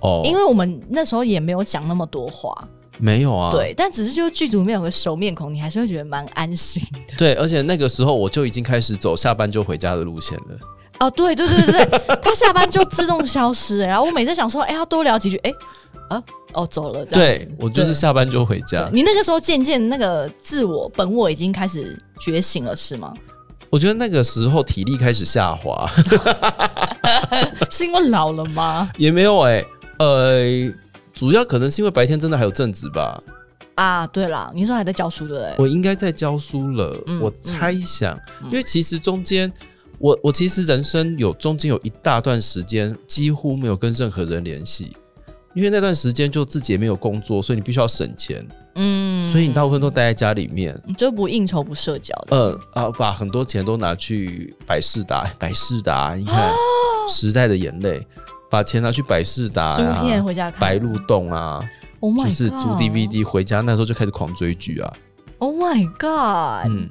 [0.00, 2.52] 哦，因为我们那时候也没有讲那么多话，
[2.98, 7.14] 没有啊，对，但只是就是剧组里面有个熟面孔，你还是会觉得蛮安心的。
[7.16, 10.58] 对，而且那个时候我就已经开始走下班就回家的路线了。
[11.00, 15.52] 哦，对对对对对， 他下班就自动消失，然后我每次想说，哎，要多聊几句，哎，
[16.08, 17.56] 啊，哦，走了，这样子对。
[17.58, 18.88] 我就是下班就回家。
[18.92, 23.12] 你那个时候渐渐那个自我本我已经开始觉醒了，是吗？
[23.68, 25.90] 我觉得那个时候体力开始下滑，
[27.70, 28.88] 是因为老了吗？
[28.98, 29.64] 也没有哎、
[29.98, 30.44] 呃，
[31.22, 33.22] 主要可能是因为白天真的还有正职吧。
[33.76, 39.50] 啊，对了，你说还在教书的哎，我应该在教书了，嗯我猜想，因为其实中间，
[40.00, 44.92] 我我其实人生有中间有一大段时间几乎没有跟任何人联系，
[45.54, 49.30] 因为那段时间就自己也没有工作，所以你必须要省钱，嗯。
[49.30, 50.76] 所以你大部分都待在家里面。
[50.84, 56.52] 你就不应酬不社交的，呃啊，把很多钱都拿去百事达，百事达，你看
[57.08, 58.00] 《时代的眼泪》，
[58.52, 61.58] 把钱拿去百事达租、片回家看，白鹿洞啊
[62.00, 64.92] ，，Oh my 就是租 DVD 回家，那时候就开始狂追剧啊。
[65.38, 66.90] Oh my god！、嗯，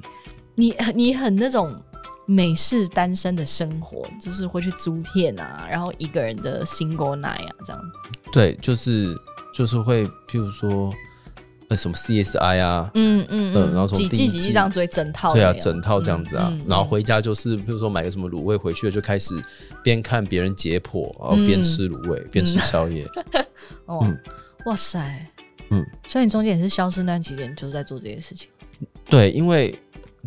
[0.56, 1.72] 你你很那种
[2.26, 7.80] 美式单身的生活，就是会去租片啊，然后一个人的 single night 啊，这样。
[8.32, 9.16] 对，就是
[9.54, 10.92] 就是会，譬如说，
[11.72, 19.34] 呃，什么 CSI 啊，嗯嗯嗯然后从几季季几季这样追整套的对啊，整套这样子啊，嗯嗯然后回家就是，譬如说买个什么卤味回去了，就开始
[19.82, 23.06] 边看别人解剖，然后边嗯吃卤味，边吃宵夜。
[23.86, 24.18] 哦，嗯。
[24.66, 25.26] 哇塞，
[25.70, 28.48] 嗯，所以你中间也是消失那段期间，就是在做这些事情。
[29.10, 29.74] 对，因为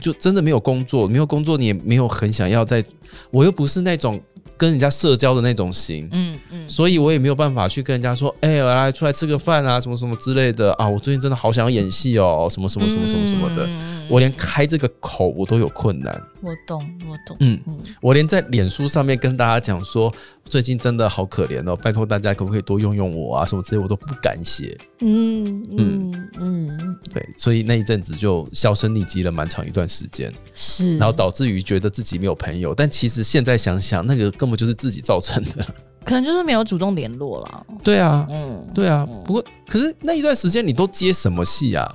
[0.01, 2.84] 就真的没有工作，没有工作，你也没有很想要在，
[3.31, 4.19] 我又不是那种
[4.57, 10.73] 跟人家社交的那种型，嗯嗯，所以我也没有办法去跟人家说，哎、我来出来吃个饭啊，什么什么之类的。
[10.73, 14.07] 啊，我最近真的好想要演戏哦，什么什么什么什么什么的，嗯。
[14.07, 16.21] 我连开这个口我都有困难。
[16.45, 17.36] 我懂，我懂。
[17.39, 24.77] 嗯嗯我连在脸书上面跟大家讲说，最近真的好可怜哦，拜托大家可不可以多用用我啊，什么之类，我都不敢写。
[24.99, 30.97] 嗯嗯嗯，对，所以那一阵子就销声匿迹了蛮长一段时间，是。
[30.99, 35.65] 然后导致于觉得自己没有朋友，但其实现在想想，那个根本就是自己造成的。
[36.05, 37.65] 可能就是没有主动联络了。
[37.84, 39.03] 对啊，嗯，对啊。
[39.25, 41.91] 不过，可是那一段时间你都接什么戏啊？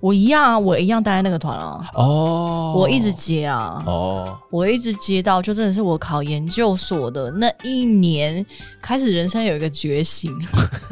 [0.00, 8.44] 我一样啊，我一样待在那个团啊，哦，我一直接啊，哦，我一直接到，就真的是我考研究所的那一年
[8.80, 10.32] 开始，人生有一个觉醒，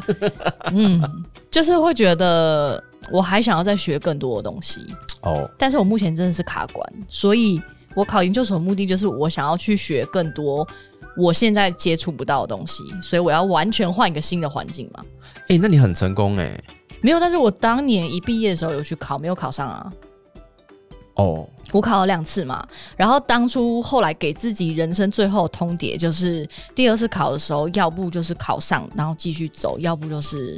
[0.71, 1.01] 嗯，
[1.49, 4.81] 就是会觉得我还想要再学更多的东西，
[5.21, 7.61] 哦，但是我目前真的是卡关，所以
[7.95, 10.67] 我考研究所的目的就是我想要去学更多
[11.17, 15.03] 我现在接触不到的东西，所以我要完全换一个新的环境嘛。
[15.49, 16.57] 哎、那你很成功哎、
[17.01, 19.93] 没有，但是我当年一毕业的时候有去考，没有考上啊。
[21.15, 30.57] 哦，我考了两次嘛，然后当初后来给自己人生最后的通牒就是，第二次考的时候，要不就是考上，然后继续走，要不就是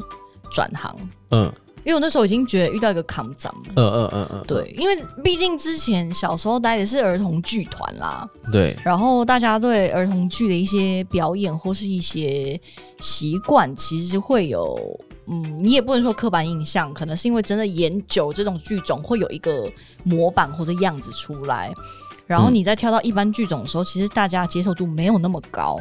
[0.52, 0.96] 转行。
[1.32, 1.52] 嗯。
[1.86, 12.58] 因为我那时候已经觉得遇到一个扛长了，嗯嗯嗯嗯，对，因为毕竟之前小时候待的是儿童剧团啦，对，然后大家对儿童剧的一些表演或是一些
[13.02, 19.72] 习惯，其实会有嗯，你也不能说刻板印象，可能是因为真的研究这种剧种会有一个
[20.04, 21.72] 模板或者样子出来，
[22.28, 22.54] 然后嗯。
[22.54, 25.80] 你再跳到一般剧种的时候，其实大家接受度没有那么高，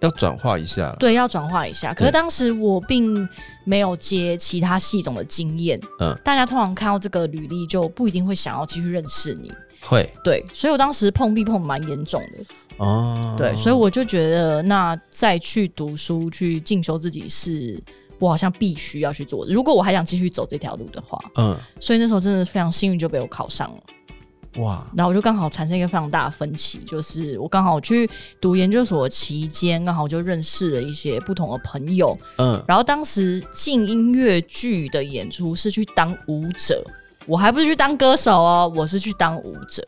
[0.00, 0.94] 要转化一下。
[0.98, 1.94] 对，要转化一下。
[1.94, 3.28] 可是当时我并
[3.64, 6.14] 没有接其他戏种的经验，嗯。
[6.24, 10.12] 大家通常看到这个履历就不一定会想要继续认识你，会。
[10.22, 12.38] 对，所以我当时碰壁碰得蛮严重的。
[12.76, 17.76] 哦，对，所以我就觉得，那再去读书、去进修自己是，
[18.18, 19.46] 我好像必须要去做。
[19.46, 24.62] 如果我还想继续走这条路的话，嗯，所以那时候真的非常幸运就被我考上了。
[24.62, 28.08] 哇，然后我就刚好产生一个非常大的分歧，就是我刚好去
[28.40, 32.16] 读研究所期间，刚好就认识了一些不同的朋友。
[32.38, 36.82] 嗯，然后当时进音乐剧的演出是去当舞者，
[37.26, 39.84] 我还不是去当歌手哦，我是去当舞者。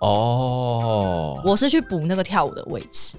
[0.00, 3.16] 哦，我是去补那个跳舞的位置，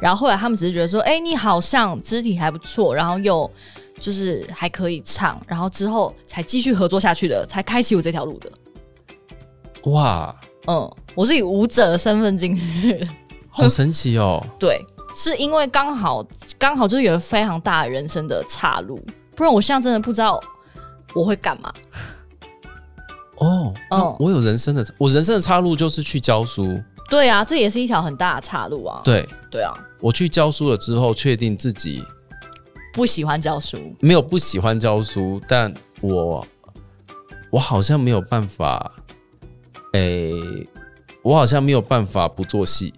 [0.00, 3.48] 然后后来他们只是觉得说，哎、你好像肢体还不错，然后又
[3.98, 8.50] 就是还可以唱，然后之后才继续合作下去的，才开启我这条路的。
[9.90, 10.34] 哇，
[10.66, 13.06] 嗯，我是以舞者的身份进去的，
[13.48, 14.44] 好神奇哦。
[14.58, 16.26] 对，是因为刚好
[16.58, 19.00] 刚好就是有非常大的人生的岔路，
[19.34, 20.40] 不然我现在真的不知道
[21.14, 21.72] 我会干嘛。
[23.36, 26.82] 哦，那嗯我有人生的，我人生的岔路就是去教书。
[27.08, 29.00] 对啊，这也是一条很大的岔路啊。
[29.04, 32.02] 对对啊，我去教书了之后，确定自己
[32.96, 36.46] 不喜欢教书，没有不喜欢教书，但我
[37.50, 38.90] 我好像没有办法，
[39.92, 40.32] 诶、
[41.22, 42.94] 我好像没有办法不做戏。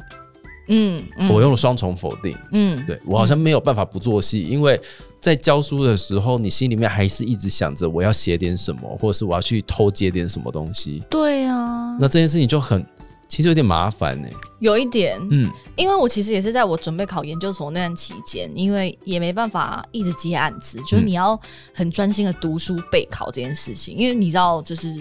[0.69, 1.29] 嗯，嗯。
[1.29, 4.81] 我用了双重否定，嗯，对我好像没有办法不做戏，因为
[5.21, 11.03] 在教书的时候，你心里面还是一直想着我要写点什么，或者是我要去偷接点什么东西。
[11.11, 12.87] 对啊，那这件事情就很，
[13.27, 14.29] 其实有点麻烦呢、
[14.61, 21.39] 有一点，嗯，因为我其实也是在我准备考研究所那段期间，因为也没办法一直接案子，就是你要
[21.73, 23.97] 很专心的读书备考这件事情。
[23.97, 24.93] 因为你知道，就是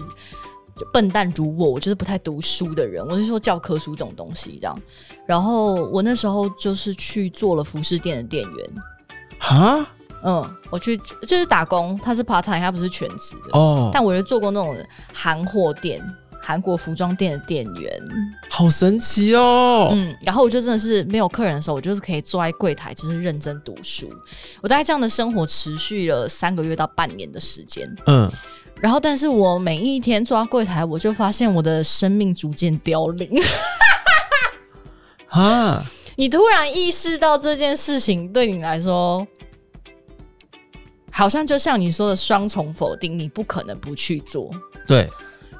[0.76, 4.80] 就笨蛋如我，我就是不太读书的人，我是说教科书这种东西这样。
[5.26, 8.70] 然后我那时候就是去做了服饰店的店员，
[9.40, 9.90] 啊，
[10.24, 14.78] 嗯，我去就是打工，他是 part time，他不是全职的，哦，但我就做过那种
[15.12, 16.00] 韩货店。
[16.48, 17.92] 韩国服装店的店员，
[18.48, 24.10] 好神奇哦，嗯，然后我就真的是没有客人的时候，我就是可以坐在柜台，就是认真读书。
[24.62, 27.86] 我大概这样的生活持续了三个月到半年的时间。
[28.06, 28.32] 嗯，
[28.80, 33.30] 然后，但是我每一天坐在柜台，我就发现我的生命逐渐凋零。
[35.28, 35.84] 啊，
[36.16, 39.28] 你突然意识到这件事情对你来说，
[41.12, 44.50] 好像就像你说的双重否定，你不可能不去做。
[44.88, 45.10] 对，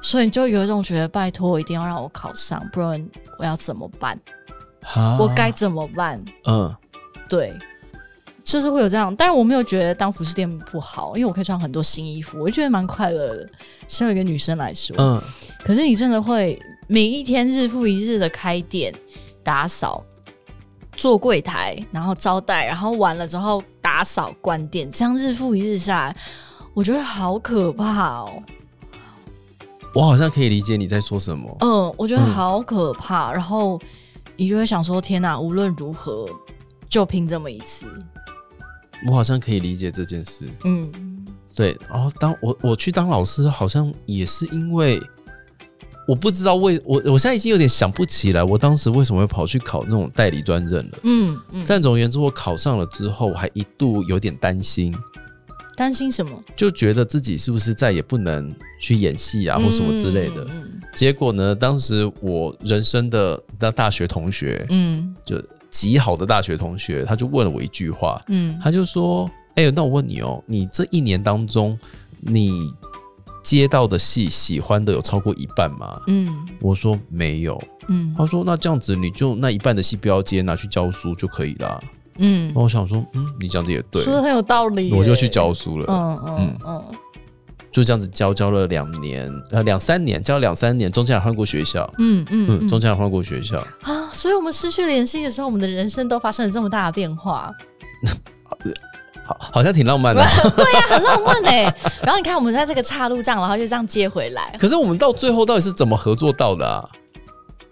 [0.00, 3.08] 所以你就有一种觉得，拜托，一定要让我考上，不然
[3.38, 4.18] 我要怎么办？
[5.18, 6.22] 我该怎么办？
[6.46, 6.74] 嗯，
[7.28, 7.52] 对，
[8.42, 13.48] 就是会有这样，但是我没有觉得当服饰店不好，因为我可以穿很多新衣服，我就觉得蛮快乐的。
[13.86, 15.20] 身为一个女生来说，嗯，
[15.64, 18.94] 可是你真的会每一天日复一日的开店、
[19.42, 20.02] 打扫、
[20.96, 26.16] 做柜台，然后招待，然后完了之后打扫、关店，这样日复一日下来，
[26.72, 28.42] 我觉得好可怕哦。
[29.94, 31.56] 我好像可以理解你在说什么。
[31.60, 33.32] 嗯，我觉得嗯好可怕。
[33.32, 33.80] 然后
[34.36, 36.28] 你就会想说：天哪，无论如何
[36.88, 37.86] 就拼这么一次。
[39.08, 40.48] 我好像可以理解这件事。
[40.64, 40.90] 嗯，
[41.54, 45.00] 对，然后当我我去当老师，好像也是因为
[46.06, 50.98] 我不知道为我我现在已经有点想不起来，我当时为什么会跑去考那种代理专任了。
[51.04, 54.92] 嗯嗯，但总而言之，我考上了之后，我还一度有点担心，
[55.78, 60.44] 担心什么就觉得自己是不是再也不能去演戏啊，或什么之类的。
[60.92, 71.78] 结果呢，当时我人生的的大学同学，嗯就极好的大学同学，他就问了我一句话，嗯他就说：“哎、那我问你哦，你这一年当中，
[72.18, 72.72] 你
[73.40, 77.62] 接到的戏喜欢的有超过一半吗？”嗯我说没有。
[77.86, 81.80] 嗯他说：“那这样子你就那一半的戏不要接，拿去教书就可以啦。”
[82.18, 86.84] 嗯那我想说：“嗯，你讲的也对。”说的很有道理耶，我就去教书了，嗯嗯嗯
[87.70, 97.52] 就这样子教教了两年，呃，两三年，教了两三年，中间还换过学校，嗯嗯嗯，嗯中间还换过学校，啊，所以我们失去联系的时候，我们的人生都发生了这么大的变化，
[99.24, 100.22] 好，好像挺浪漫的。
[100.56, 101.62] 对呀、很浪漫哎。
[102.02, 106.88] 然后你看，我们在这个岔路上，然后就这样接回来，可是我们到最后到底是怎么合作到的啊？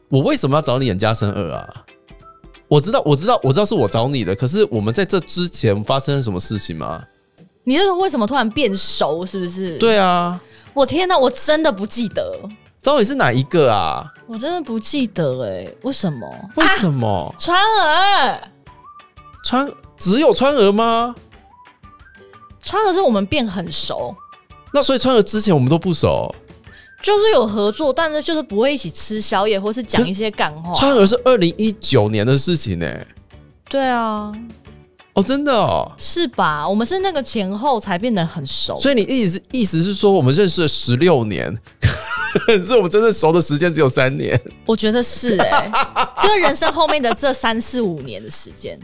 [0.09, 1.75] 我为什么要找你演《加深二》啊？
[2.69, 7.03] 我知道，我知道，我知道是我找你的，可是我们在这之前发生了什么事情吗？
[7.65, 9.25] 你这个为什么突然变熟？
[9.25, 10.41] 是不是？，对啊，
[10.75, 12.39] 我天哪，我真的不记得，
[12.83, 14.05] 到底是哪一个啊？
[14.27, 16.29] 我真的不记得哎，为什么？
[16.57, 18.41] 为什么、川儿，
[19.45, 21.15] 川只有川儿吗？
[22.63, 24.13] 川儿是我们变很熟，
[24.73, 26.35] 那所以川儿之前我们都不熟，
[27.03, 30.75] 就是有合作，但是就是不会一起吃宵夜，或是讲一些干话。
[30.75, 32.93] 川河是二零一九年的事情呢、
[33.69, 34.33] 对啊，
[35.15, 35.93] 哦，真的哦。
[35.99, 36.67] 是吧？
[36.69, 38.77] 我们是那个前后才变得很熟。
[38.77, 41.57] 所以你意思意思是说，我们认识了十六年，
[42.47, 44.41] 可 是我们真正熟的时间只有三年。
[44.65, 45.71] 我觉得是哎、
[46.21, 48.79] 就是人生后面的这三四五年的时间。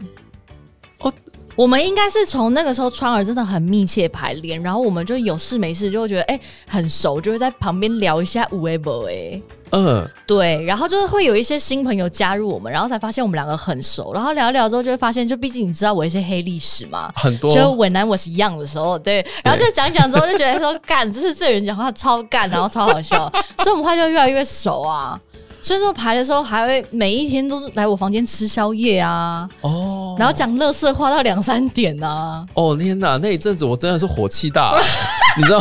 [1.55, 9.41] 哦我们应该是从那个时候川儿真的很密切排练，然后我们就有事没事就会觉得哎、很熟，就会在旁边聊一下五 A 博哎，
[9.71, 17.53] 嗯，对，然后就是会有一些新朋友加入我们，然后才发现我们两个很熟，然后聊一聊之后就会发现，就毕竟你知道我一些黑历史嘛，很多。
[17.53, 25.19] 就 when I was young 的时候，对，然后就讲一讲之后就觉得说干，这是这人讲话超干，然后超好笑，所以我们后来就越来越熟啊。
[25.63, 34.77] 所以说排的时候还会每一天都是来我房间吃宵夜啊，哦，然后讲乐色话到两三点啊，哦天哪，那一阵子我真的是火气大，
[35.37, 35.59] 你知道，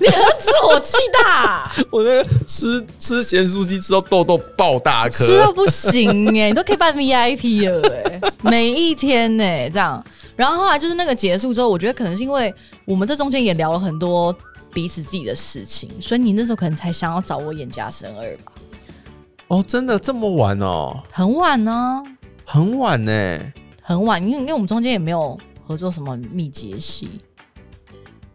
[0.00, 10.02] 你何止火气大， 我那个吃吃咸酥鸡吃到痘痘爆大颗，吃到不行哎、你都可以办 VIP 了哎、每一天呢、这样。
[10.34, 12.52] 然后后来就是那个结束之后，我觉得可能是因为
[12.86, 14.34] 我们这中间也聊了很多
[14.72, 18.51] 彼此自己的事情，所以你那时候可能才想要找我演《加生二》吧。
[19.52, 22.02] 哦，真的这么晚哦，很晚呢、
[22.42, 23.38] 很晚呢。
[23.82, 27.20] 很晚，因为因为我们中间也没有合作什么密接戏。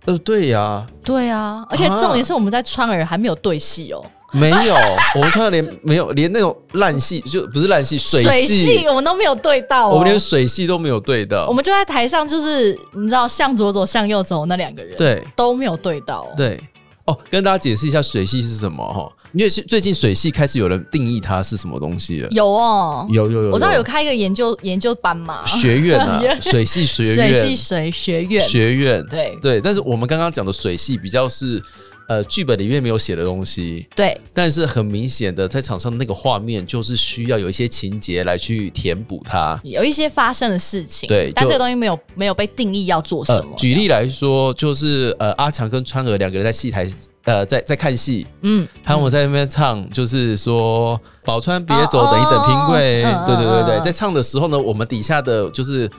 [0.05, 4.75] 呃，对呀、对啊，而且重点是我们在川儿还没有对戏哦，没有，
[5.15, 11.47] 我们穿连没有连那种烂戏，就不是烂戏，水戏，我们都没有对到、哦，我们连水戏都没有对到。
[11.47, 15.23] 我们就在台上，就是你知道向左走向右走那两个人，对。
[15.35, 16.27] 都没有对到。
[16.37, 16.61] 对
[17.07, 22.29] 哦，跟大家解释一下水系是什么哈，因为是最近水系开始有人定义它是什么东西了。
[22.31, 23.81] 有哦，有有有，我知道有。
[23.81, 27.15] 开一个研究研究班嘛，学院啊，水 系学院。
[27.15, 29.39] 水系院，水学院，学院，对。
[29.41, 29.61] 对。
[29.61, 31.63] 但是我们刚刚讲的水系比较是
[32.07, 39.59] 呃剧本里面没有写的东西，对但是很明显的在场上的那个画面就是需要有一些情节来去填补它。
[39.63, 46.87] 有一些发生的事情，对但这个东西没有没有被定义要做什么。，呃举例来说，就是呃阿强跟川娥两个人在戏台。
[47.27, 55.91] 呃，在在看戏，嗯，他们在那边唱，就是说“宝川别走，哦等一等平贵”哦对对对对，在唱的时候呢，我们底下的就是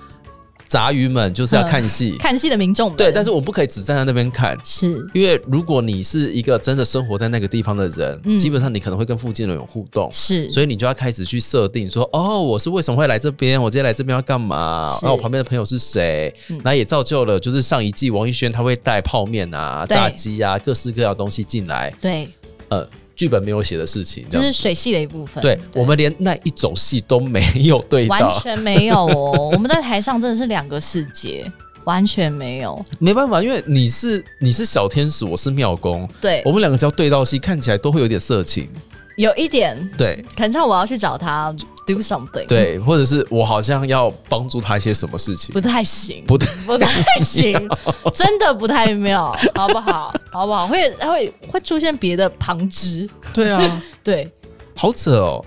[0.68, 2.96] 杂鱼们就是要看戏，看戏的民众们。
[2.96, 5.06] 对，但是我不可以只站在那边看，是。
[5.14, 8.38] 因为如果你是一个真的生活在那个地方的人，嗯。
[8.38, 10.08] 基本上你可能会跟附近的人有互动。
[10.12, 13.60] 是，所以你就要开始去设定说，哦，我是为什么会来这边？
[13.60, 14.84] 我今天来这边要干嘛？
[14.86, 15.06] 是。
[15.06, 16.34] 然后我旁边的朋友是谁？
[16.48, 16.60] 嗯。
[16.62, 22.28] 那也造就了，就是上一季王艺轩他会带泡面啊、炸鸡啊、各式各样的东西进来，对，
[22.68, 22.86] 呃，
[23.18, 25.42] 剧本没有写的事情，这是水系的一部分。
[25.42, 31.44] 对我们连那一种戏都没有对完，全没有哦， 我们在台上真的是两个世界，
[31.82, 32.82] 完全没有。
[33.00, 36.40] 没办法，因为你是你是小天使，我是妙公，对。
[36.44, 38.68] 我，们两个只要对到戏，看起来都会有点色情，
[39.16, 40.24] 有一点，对。
[40.36, 41.52] 可能像我要去找他
[41.95, 47.53] do something，，对，或者是我好像要帮助他一些什么事情不，太行，不太 不太行，
[48.12, 50.14] 真的不太妙，好不好？
[50.30, 50.66] 好不好？
[50.68, 54.30] 会会会出现别的旁支，对啊， 对。
[54.76, 55.45] 好扯哦。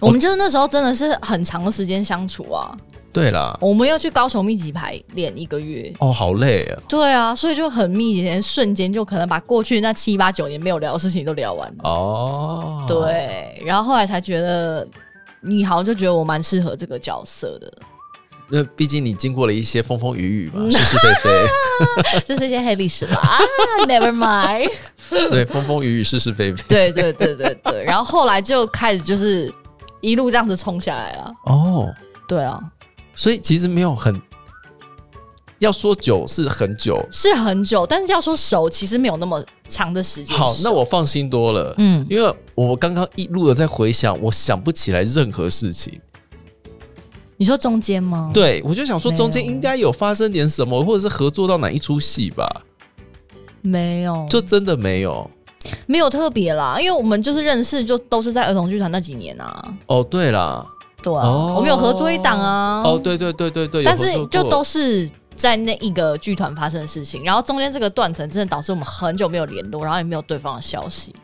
[0.00, 2.74] 我们就是那时候真的是很长的时间相处啊，
[3.12, 6.80] 对啦，我们要去高雄密集排练一个月，哦，好累啊。
[6.88, 11.76] 对啊，所以就很密集，瞬间就可能把过去那七八九年没有聊的事情都聊完了。
[11.82, 14.88] 哦，，对，然后后来才觉得
[15.40, 17.72] 你好像就觉得我蛮适合这个角色的，
[18.50, 23.38] 因为毕竟你经过了一些风风雨雨嗯嘛， 是是非非， 这是一些黑历史吧啊，
[23.88, 24.70] Never mind。
[25.08, 26.62] 对，风风雨雨，是是非非。
[26.68, 29.52] 对对对对对，然后后来就开始就是
[30.00, 31.32] 一路这样子冲下来了。
[31.46, 31.94] 哦，
[32.28, 32.60] 对啊，
[33.14, 34.20] 所以其实没有很，
[35.58, 37.02] 要说久是很久。
[37.10, 40.36] 是很久，但是要说熟，其实没有那么长的时间。
[40.36, 41.72] 好，那我放心多了。
[41.78, 45.98] 嗯，因为我刚刚一路的在回想，我想不起来任何事情。
[47.36, 48.30] 你说中间吗？
[48.34, 52.46] 对，我就想说中间应该有发生点什么，或者是合作到哪一出戏吧，
[53.62, 55.30] 没有，就真的没有。
[55.86, 59.74] 没有特别啦，因为我们就是认识，就都是在儿童剧团那几年啊。
[59.86, 60.66] 哦，对啦，
[61.02, 62.82] 对啊，哦我们有合作一档啊。
[62.82, 65.08] 哦，对对对对对，但是就都是
[65.40, 71.14] 在那一个剧团发生的事情，然后中间这个断层真的导致我们很久没有联络，然后也没有对方的消息。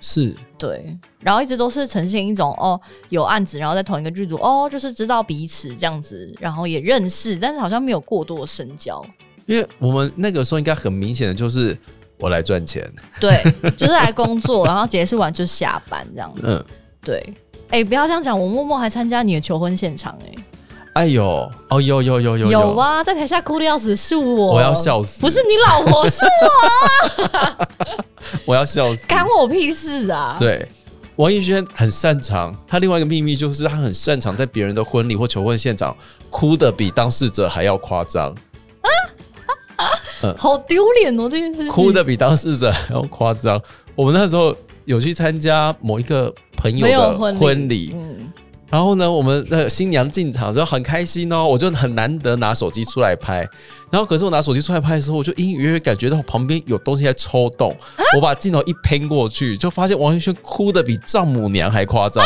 [0.00, 9.00] 是对，然后一直都是呈现一种哦有案子，然后在同一个剧组哦，就是知道彼此这样子，然后也认识，但是好像没有过多的深交。
[9.46, 11.78] 因为我们那个时候应该很明显的就是
[12.18, 13.40] 我来赚钱，对，
[13.78, 16.40] 就是来工作，然后结束完就下班这样子。
[16.42, 16.64] 嗯，
[17.04, 17.32] 对，
[17.68, 20.34] 哎、不要这样讲，我默默还参加你的求婚现场、哎，
[20.94, 22.76] 哎呦，哦有有有有有。
[22.76, 25.20] 啊，在台下哭的要死是我，我要笑死。
[25.20, 27.66] 不是你老婆是我，
[28.44, 29.06] 我要笑死。
[29.06, 30.36] 干我屁事啊！
[30.38, 30.68] 对，
[31.16, 35.96] 王艺轩很擅长，他另外一个秘密就是他很擅长在别人的婚礼或求婚现场
[36.28, 38.34] 哭的比当事者还要夸张，
[40.36, 41.68] 好丢脸哦，这件事情。
[41.68, 43.60] 哭的比当事者还要夸张。
[43.94, 48.30] 我们那时候有去参加某一个朋友的婚礼，嗯，
[48.72, 53.46] 然后呢，我们的新娘进场就很开心哦，我就很难得拿手机出来拍。
[53.90, 57.76] 然后可是我拿手机出来拍的时候，我就隐隐约约感觉到旁边有东西在抽动。
[58.16, 62.24] 我把镜头一偏过去，就发现王云轩哭的比丈母娘还夸张。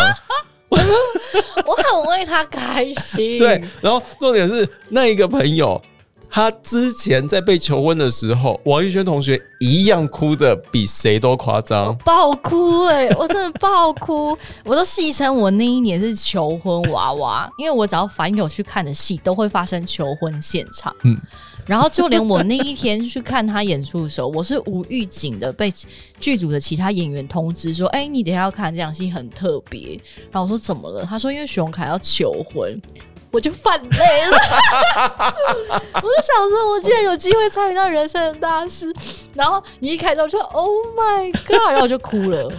[0.71, 3.37] 我很为他开心。
[3.43, 5.83] 对，然后重点是那一个朋友，
[6.29, 11.97] 他之前在被求婚的时候，王玉轩同学一样哭的比谁都夸张。
[11.99, 20.95] 爆哭哎、我真的爆哭， 我都戏称我那一年是求婚娃娃，因为我只要凡有去看的戏，都会发生求婚现场。
[21.05, 21.21] 嗯嗯，
[21.65, 25.73] 然后就连我那一天去看他演出的时候，我是无预警的被
[26.21, 29.99] 剧组的其他演员通知说：“哎、你等下要看这场戏很特别。”
[30.31, 32.79] 然后我说：“怎么了？”他说：“因为许荣凯要求婚。”
[33.37, 34.39] 我就犯累了，
[35.93, 38.91] 我就想说，我竟然有机会参与到人生的大事，
[39.35, 42.51] 然后你一开头就 Oh my God，然后我就哭了，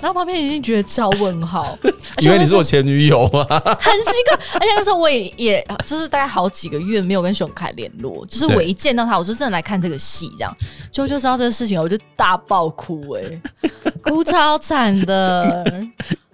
[0.00, 10.56] 然后旁边一定觉得超问号，而且因为你是我前女友啊，很奇怪，而且那时候我也也就是大概好几个月没有跟熊凯联络，就是我一见到他，我就真的来看这个戏，这样
[10.90, 13.40] 就就知道这个事情，我就大爆哭、欸，
[14.02, 15.64] 哭超惨的。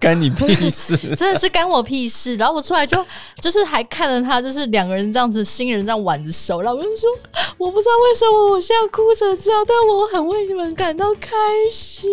[0.01, 0.95] 干你屁事！
[1.17, 2.37] 真的是干我屁事。
[2.37, 3.03] 然后我出来就
[3.41, 7.09] 就是还看着他，就是两个人这样子，新人这样挽着手，然后我就说，
[7.57, 11.31] 我不知道为什么我现在哭成这样，但我很为你们感到开
[11.71, 12.11] 心。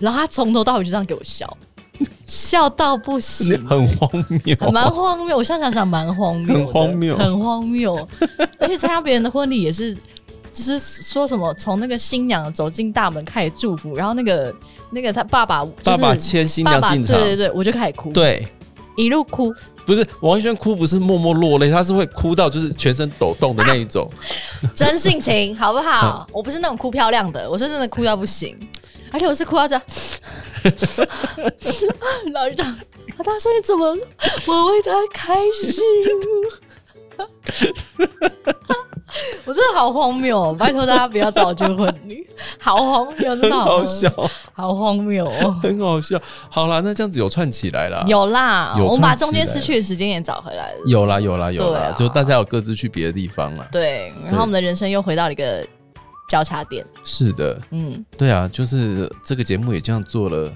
[0.00, 1.56] 然后他从头到尾就这样给我笑，
[2.26, 3.62] 笑到不行。
[3.66, 4.10] 很荒
[4.44, 8.08] 谬，很蛮荒谬，我现在想想蛮荒谬，很荒谬很荒谬。
[8.58, 9.94] 而且参加别人的婚礼也是，
[10.52, 14.54] 就是说什么从那个新娘走进大门开始祝福，然后那个
[14.90, 18.46] 那个他爸爸、就是、爸爸牵新娘进场，对对对，我就开始哭，，对
[18.96, 19.52] 一路哭，
[19.84, 24.08] 不是王艺轩哭，不是默默落泪，他是会哭到就是全身抖动的那一种。
[24.72, 26.26] 真性情，好不好？
[26.32, 28.56] 我不是那种哭漂亮的，我是真的哭到不行，
[29.14, 29.82] 而且我是哭到这样，
[32.32, 32.76] 然后就这样，
[33.18, 34.02] 他说你怎么了？
[34.48, 35.84] 我为他开心。
[39.44, 40.56] 我真的好荒谬哦！
[40.58, 42.26] 拜托大家不要找我去婚礼，
[42.58, 44.10] 好荒谬，真的好好笑，，
[44.52, 45.56] 好荒谬哦！
[45.62, 46.20] 很好笑。
[46.50, 50.72] 好啦，那这样子有串起来啦，有啦，有我们把中间失去的时间也找回来了。
[50.86, 53.64] 有啦，有啦，有啦，啊就大家有各自去别的地方了。
[53.70, 55.64] 对，然后我们的人生又回到了一个
[56.34, 56.84] 交叉点。
[57.04, 60.52] 是的，嗯，对啊，就是这个节目也这样做了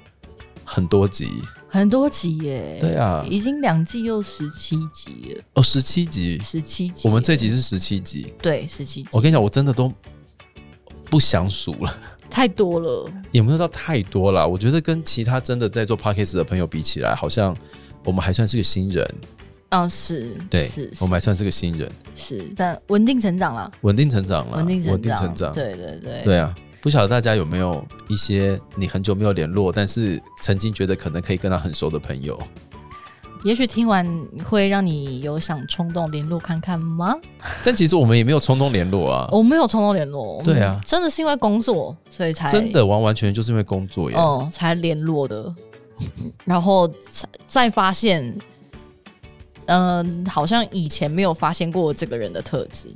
[0.65, 2.79] 很多集很多集耶。
[2.81, 7.09] 对啊已经两季又十七集了，哦，十七集，十七集。
[7.09, 8.35] 我们这集是十七集。
[8.43, 9.93] 对十七集，我跟你讲，我真的都
[11.09, 11.97] 不想数了，
[12.29, 13.09] 太多了。
[13.31, 14.49] 也没有到太多了。
[14.49, 17.57] 我觉得跟其他真的在做 podcast 的朋友比起来，好像
[18.05, 19.15] 我们还算是个新人。
[19.71, 25.53] 啊，是，对是，我们还算是个新人，是，但稳定成长了，稳定成长了，稳定成长。
[25.53, 32.41] 对对对，对啊，不晓得大家有没有一些你很久没有联络，但是曾经觉得可能可以跟他很熟的朋友？
[33.45, 34.05] 也许听完
[34.45, 37.15] 会让你有想冲动联络看看吗？
[37.63, 44.17] 但其实我们也没有冲动联络啊，我没有冲动联络，对啊真的是因为工作，所以才真的完完全全就是因为工作耶。
[44.17, 45.55] 哦才联络的，
[46.45, 48.37] 然后再再发现，
[49.69, 52.91] 嗯、好像以前没有发现过这个人的特质。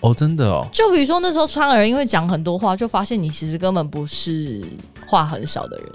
[0.00, 4.62] 哦，真的哦，就比如说那时候川儿因为讲很多话，就发现你其实根本不是
[5.06, 5.92] 话很少的人，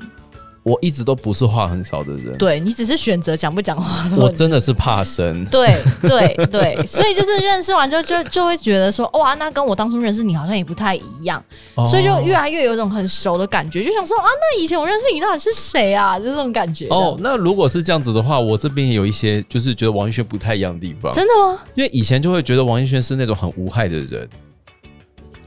[0.64, 4.10] 我一直都不是话很少的人，对你只是选择讲不讲话。
[4.18, 5.46] 我真的是怕生。
[5.46, 11.44] 对对对，所以就是认识完之后就就会觉得说，哇，那跟我当初认识你好像也不太一样，
[11.76, 16.20] 哦所以就越来越有一种很熟的感觉，就想说啊，那以前我认识你到底是谁啊？
[16.20, 16.88] 就这种感觉。
[16.90, 21.60] 哦，，那如果是这样子的话，我这边也有一些就是觉得王艺轩不太一样的地方，真的吗？
[21.76, 24.28] 因为以前就会觉得王艺轩是那种很无害的人，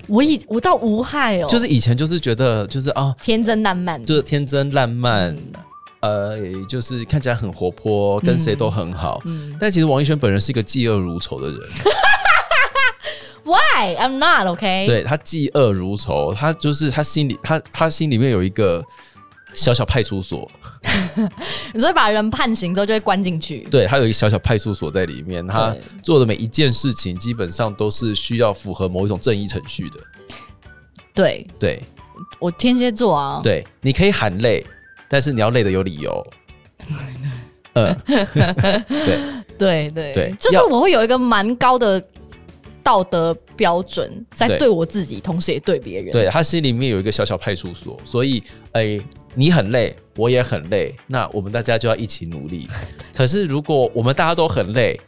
[0.08, 5.52] 我以我到无害哦，就是以前就是觉得就是啊，天真烂漫，就是天真烂漫，嗯。
[6.02, 6.36] 呃，
[6.68, 9.22] 就是看起来很活泼，跟谁都很好。
[9.24, 11.60] 嗯但其实王艺轩本人是一个嫉恶如仇的人，，
[13.44, 13.94] Why?
[13.96, 18.84] I'm not OK？，对他嫉恶如仇，他就是他心里他他心里面有一个
[19.52, 20.50] 小小派出所，
[21.74, 29.96] 你说把人判刑之后就会关进去，对他有一个小小派出所在里面，他做的每一件事情基本上都是需要符合某一种正义程序的。
[31.14, 31.46] 对。
[31.58, 31.82] 对。
[32.38, 34.64] 我天蝎座啊，对，你可以喊累，
[35.08, 36.26] 但是你要累的有理由。
[37.74, 39.18] 嗯， 对。
[39.58, 40.12] 对对。
[40.12, 42.02] 对就是我会有一个蛮高的
[42.82, 44.58] 道德标准，在对。
[44.58, 46.12] 对我自己，同时也对别人。
[46.12, 49.00] 对，他心里面有一个小小派出所，所以哎、
[49.34, 52.68] 你很累，我也很累，那我们大家就要一起努力。
[53.14, 54.98] 可是如果我们大家都很累，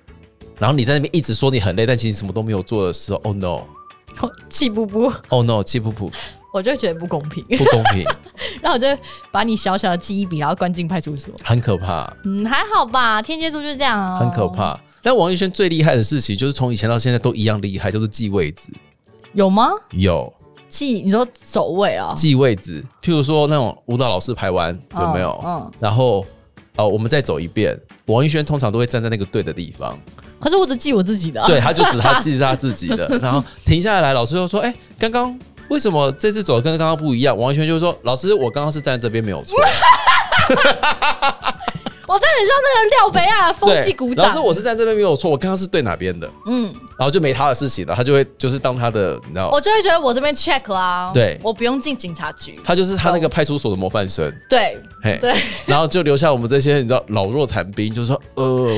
[0.59, 5.13] 然后你在那边一直说你很累，但其实什么都没有做的时候，Oh no，Oh 气不不
[5.43, 6.11] ，no，气不不
[6.53, 8.05] 我就觉得不公平，不公平，
[8.63, 8.87] 然后我就
[9.33, 11.35] 把你小小的记忆笔，然后关进派出所。
[11.43, 14.47] 很可怕，嗯，还好吧，天蝎座就是这样啊、很可。
[14.47, 14.81] 怕。
[15.03, 18.69] 但王艺轩最厉害的事情，就是从以前到现在都一样厉害，就是记位置。
[19.33, 19.71] 有吗？
[19.91, 20.33] 有
[20.75, 22.13] 记你说走位啊？
[22.17, 25.41] 记位置，譬如说那种舞蹈老师排完有没有？
[25.47, 26.27] 嗯，然后
[26.75, 27.79] 呃，我们再走一遍。
[28.07, 29.97] 王艺轩通常都会站在那个对的地方，
[30.41, 31.47] 可是我只记我自己的、啊。
[31.47, 39.57] 对，他就只他 记他自己的，然后停下来，老师就说：“哎、刚刚为什么这次走的跟刚刚不一样？”王艺轩就说：“老师，我刚刚是站在这边没有错，
[42.07, 44.27] 我真的很像那个廖北亚的风气鼓对，掌。
[44.27, 46.65] 老师我是站在这边没有错，我刚刚是对哪边的，嗯，
[46.99, 52.59] 然后就没他的事情了，他就会就是当他的，你知道，我就会觉得我这边 check 啦，对我不用进警察局。
[52.63, 55.35] 他就是他那个派出所的模范生，对嘿，对，
[55.67, 58.69] 然后就留下我们这些你知道老弱残兵，就说呃，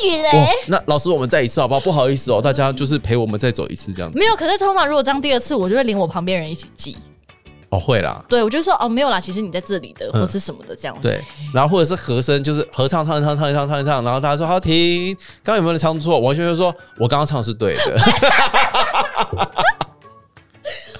[0.00, 1.80] 屁哇嘞，，那老师我们再一次好不好？
[1.80, 4.18] 不好意思哦，大家就是陪我们再走一次这样子。
[4.18, 4.34] 没有。
[4.36, 6.96] 可是通常如果这样第二次，我就会连我旁边人一起记。
[7.76, 10.96] 哦，会啦，对，我就说哦，没有啦，其实你在这里的，嗯或是什么的这样。
[11.02, 11.22] 对，
[11.52, 16.18] 然后或者是和声，就是合唱唱一唱唱一唱唱一唱，然后大家说好停，刚刚有没有人唱错？
[16.18, 17.82] 王轩就说我刚刚唱的是对的，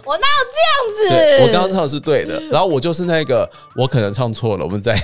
[0.05, 1.43] 我哪有这样子？
[1.43, 4.95] 我刚刚唱的是对的，然后我就是那个我可能唱错了，我们再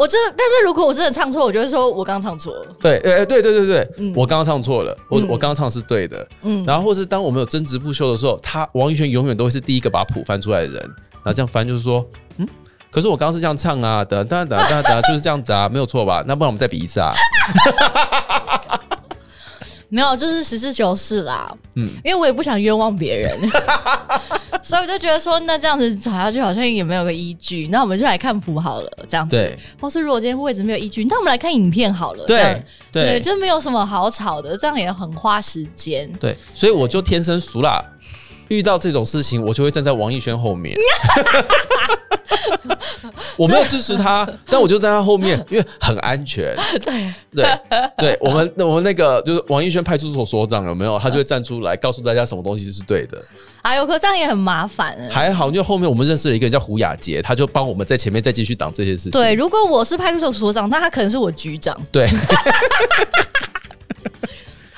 [0.00, 2.66] 我真的，但是如果我真的唱错，我就会说我刚刚唱错了。
[2.80, 4.14] 对，呃，对对对对，嗯。
[4.16, 5.28] 我刚刚唱错了，我嗯。
[5.28, 10.76] 我刚刚唱的是对的，嗯，然后或是当我们有争执不休的时候，他王一轩永远都会是第一个把谱翻出来的人，
[11.12, 12.02] 然后这样翻就是说，
[12.38, 12.48] 嗯，
[12.90, 16.24] 可是我刚刚是这样唱啊，等等等等等，就是这样子啊， 没有错吧？
[16.26, 17.12] 那不然我们再比一次啊，
[19.90, 21.54] 没有，就是实事求是啦。
[21.74, 23.38] 嗯，因为我也不想冤枉别人，
[24.62, 27.68] 所以我就觉得说，那这样子吵下去好像也没有个依据。
[27.68, 29.36] 那我们就来看谱好了，这样子。
[29.36, 32.24] 对或是如果今天位置没有依据，那我们来看影片好了。
[32.26, 36.10] 对对，对就没有什么好吵的，这样也很花时间。
[36.14, 37.82] 对，所以我就天生俗辣，
[38.50, 40.76] 遇到这种事情，我就会站在王艺轩后面。
[43.36, 46.54] 我没有支持他， 但我就在他后面，因为很安全。
[46.84, 47.58] 对，对
[47.96, 50.98] 对，我们我们那个就是王艺轩派出所所长有没有？
[50.98, 53.16] 他就会站出来告诉大家什么东西是对的。
[53.62, 55.08] 哎呦，可这样也很麻烦欸。
[55.10, 59.12] 还好，因为后面我们认识了一个人叫胡雅杰，他就帮我们在前面再继续挡这些事情。
[59.12, 62.06] 对，如果我是派出所所长，那他可能是我局长，对，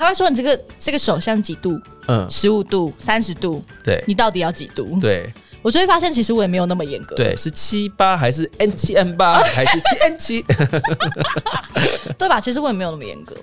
[0.02, 4.98] 他会说你这个这个手像几度，嗯，十五度、三十度，对你到底要几度？
[5.00, 5.32] 对
[5.62, 7.14] 我就会发现，其实我也没有那么严格。
[7.14, 10.44] 对，是七八还是 N 七 N 八 还是七 N 七？
[12.18, 12.40] 对吧？
[12.40, 13.36] 其实我也没有那么严格。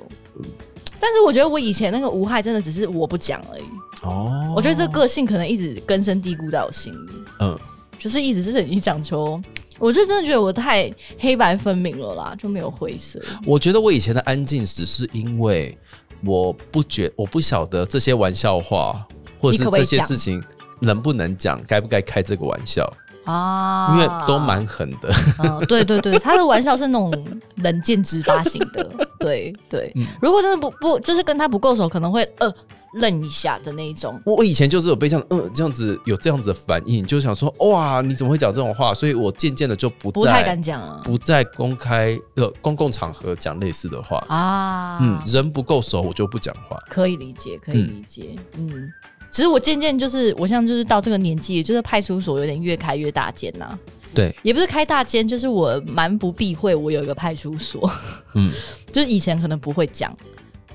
[0.99, 3.64] 但是我觉得我以前那个无害真的只是我不讲而已。
[4.03, 7.57] 哦我觉得这个个性可能一直根深蒂固在我心里，嗯，
[7.97, 9.41] 就是一直是你讲求，
[9.78, 13.18] 我是真的觉得我太黑白分明了啦，就没有灰色。
[13.45, 15.78] 我觉得我以前的安静只是因为
[16.26, 19.05] 我不觉我不晓得这些玩笑话
[19.39, 20.43] 或者是这些事情
[20.80, 22.91] 能不能讲，该不该开这个玩笑，
[23.26, 25.09] 啊，因为都蛮狠的。
[25.39, 27.11] 嗯，对对对，他的玩笑是那种
[27.55, 28.89] 冷箭直发型的，
[29.20, 29.91] 对对。
[29.95, 32.53] 嗯如果真的不不，就是跟他不够熟，可能会呃
[32.93, 34.19] 愣一下的那一种。
[34.25, 38.93] 我我以前就是有被这样嗯这样子有这样子的反应，就想说哇你怎么会讲这种话？
[38.93, 44.17] 所以我渐渐的就不不太敢讲啊不在公开呃公共场合讲类似的话。
[44.27, 46.77] 啊，嗯，人不够熟我就不讲话。
[46.89, 48.91] 可以理解，可以理解，嗯。
[49.31, 53.77] 其实我渐渐就是，我像就是到这个年纪，就是派出所有点越开越大间呐、
[54.11, 57.87] 对，也不是开大间，就是我蛮不避讳，我有一个派出所，
[58.33, 58.51] 嗯，
[58.91, 60.11] 就是以前可能不会讲，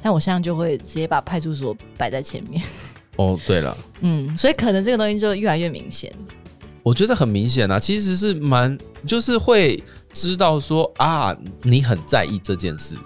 [0.05, 2.63] 但我现在就会直接把派出所摆在前面，
[3.17, 6.13] 哦，对了，嗯，所以可能这个东西就越来越明显。
[6.83, 8.77] 我觉得很明显啊，其实是蛮
[9.07, 9.83] 就是会
[10.13, 12.97] 知道说啊，你很在意这件事，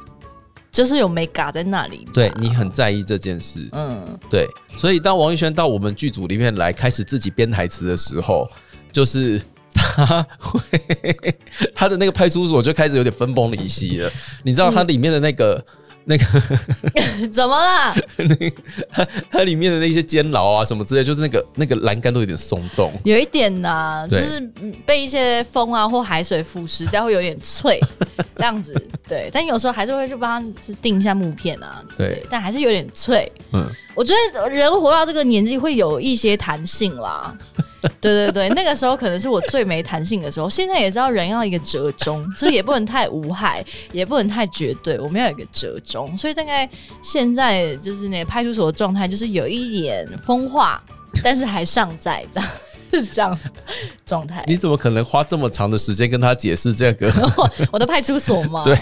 [0.73, 8.51] 就是有没嘎在那里，对你很在意这件事，嗯，对，所以当王艺轩到我们剧组里面来开始自己编台词的时候，
[8.93, 9.41] 就是
[9.73, 10.61] 他会
[11.73, 14.11] 他的那个派出所就开始有点分崩离析了。
[14.43, 15.65] 你知道他里面的那个、
[16.09, 16.25] 那个
[17.29, 17.95] 怎么啦？
[19.31, 22.91] 它里面的那些监牢啊什么之类，就是那个那个栏杆都有点松动。
[23.05, 27.79] 有一点呐、就是嗯被一些风啊或海水腐蚀掉，会有点脆，
[28.37, 28.75] 这样子。
[29.07, 33.31] 对，但有时候还是会去帮他就定一下木片啊之类对，但还是有点脆。
[33.53, 33.69] 嗯，
[33.99, 37.37] 我觉得人活到这个年纪会有一些弹性啦。
[38.01, 40.49] 对对对，那个时候可能是我最没弹性的时候。
[40.49, 46.17] 现在也知道人要一个折中，所以也不能太无害， 也不能太绝对，我们要有一个折中。
[46.17, 46.69] 所以大概
[47.03, 50.81] 现在就是那派出所的状态，就是有一点风化，
[51.25, 52.49] 但是还尚在这样。
[52.91, 53.39] 是这样
[54.07, 57.13] 状态，你怎么可能花这么长的时间跟他解释这个？
[57.71, 58.65] 我的派出所吗？
[58.65, 58.79] 对，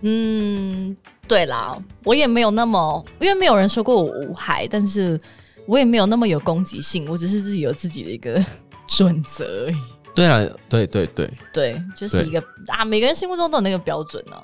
[0.00, 0.96] 嗯，
[1.28, 5.20] 对啦，我也没有那么，因为没有人说过我无害，但是
[5.66, 8.42] 我也没有那么有攻击性，我只是自己有自己的一个
[8.88, 9.76] 准则而已。
[10.14, 14.36] 对啊，对对对对，就是一个啊，每个人心目中都有那个标准呢。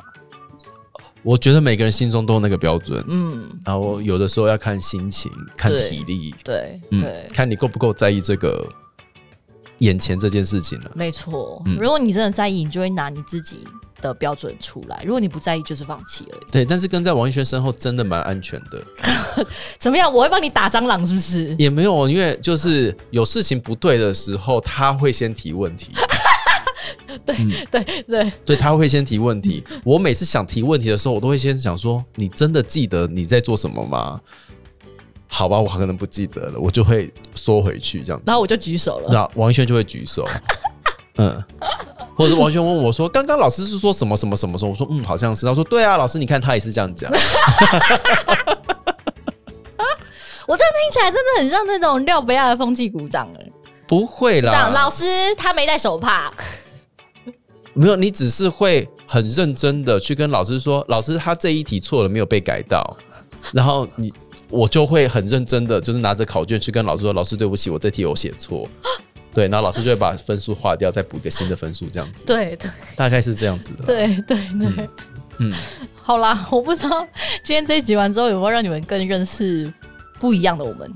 [1.23, 8.69] 我觉得每个人心中都有那个标准，嗯，然后有的时候要看心情、看体力，对，嗯，看你够不够在意这个。
[9.79, 11.61] 眼前这件事情了，没错。
[11.79, 13.67] 如果你真的在意，你就会拿你自己
[14.09, 16.41] 的标准出来；如果你不在意，就是放弃而已。
[16.51, 18.83] 对，但是跟在王一轩身后真的蛮安全的。
[19.79, 20.13] 怎么样？
[20.13, 21.55] 我会帮你打蟑螂，是不是？
[21.59, 25.93] 也没有，因为就是有事情不对的时候，他会先提问题。
[27.25, 27.35] 对
[27.71, 29.65] 对对，对他会先提问题。
[29.85, 34.21] 我每次想提问题的时候，我都会先想说：你真的记得你在做什么吗？
[35.27, 38.25] 好吧，我可能不记得了，我就会缩回去这样子。
[38.27, 39.09] 然后我就举手了。
[39.11, 40.29] 那王一轩就会举手，
[41.17, 41.43] 嗯，
[42.17, 47.11] 或者王一轩问我说：“刚刚老师是说什么什么什么时候？”我说：“嗯，好像是。”他说：“对啊，老师，你看他也是这样讲。
[50.47, 53.51] ”我这样听起来真的很像那种廖贝亚的风纪鼓掌哎，
[53.87, 56.31] 不会啦，老师他没带手帕，
[57.73, 62.97] 没有，你只是会很认真的去跟老师说：“老师，他这一题错了，没有被改到。”
[63.53, 64.13] 然后你。
[64.51, 68.69] 我就会很认真的，就是拿着考卷去跟老师说：“老师，对不起，我这题有写错。”
[69.35, 72.25] 对，然后老师就会把分数划掉，再补一个新的分数，这样子。
[72.25, 73.85] 对对，大概是这样子的。
[73.85, 74.89] 对对对，
[75.39, 75.53] 嗯，
[75.95, 77.07] 好啦，我不知道
[77.43, 79.71] 今天这一集完之后有没有让你们更认识
[80.21, 80.91] 不一样的我们。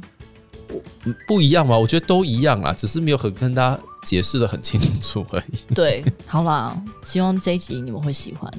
[1.27, 1.79] 不一样吗？
[1.79, 5.75] 我觉得都一样啊，只是没有很跟大家解释的很清楚而已。
[5.75, 8.51] 对，好啦，希望这一集你们会喜欢。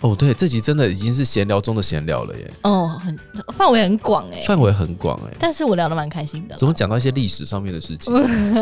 [0.00, 2.52] 哦，对，这集真的已经是闲聊中的闲聊了耶。
[2.62, 3.16] 哦，很
[3.54, 6.56] 范围很广哎，范围很广哎，但是我聊的蛮开心的。
[6.56, 8.12] 怎么讲到一些历史上面的事情？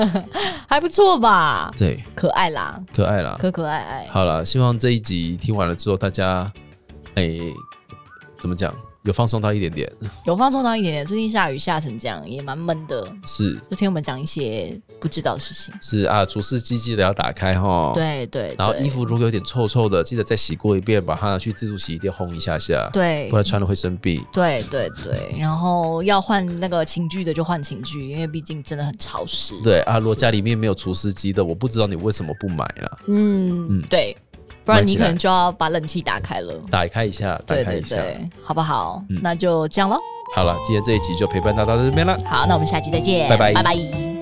[0.68, 1.72] 还不错吧？
[1.74, 4.06] 对，可爱啦，可爱啦，可可爱爱。
[4.12, 6.52] 好了，希望这一集听完了之后，大家
[7.14, 7.38] 哎，
[8.38, 8.74] 怎么讲？
[9.04, 9.90] 有放松到一点点，
[10.24, 11.06] 有放松到一点点。
[11.06, 13.06] 最近下雨下成这样，也蛮闷的。
[13.26, 15.74] 是，就听我们讲一些不知道的事情。
[15.82, 17.92] 是啊，除湿机记得要打开哈。
[17.94, 18.54] 对对。
[18.58, 22.88] 然后衣服如果有点臭臭的，记得再洗过一遍，把它拿去自助洗衣店烘一下下。
[22.94, 23.28] 对。
[23.28, 24.24] 不然穿了会生病。
[24.32, 25.38] 对对对。
[25.38, 29.52] 然后要换那个寝具的就换寝具，因为毕竟真的很潮湿。
[29.62, 32.98] 对啊，如果家里面没有除湿机的，我不知道你为什么不买了。
[33.08, 34.16] 嗯嗯，对。
[34.64, 37.96] 不然你可能就要把冷气打开了，打开一下，打开一下，
[38.42, 39.02] 好不好？
[39.22, 39.98] 那就这样喽。
[40.34, 42.18] 好了，今天这一集就陪伴大家到这边了。
[42.24, 44.13] 好，那我们下期再见，拜拜，拜拜。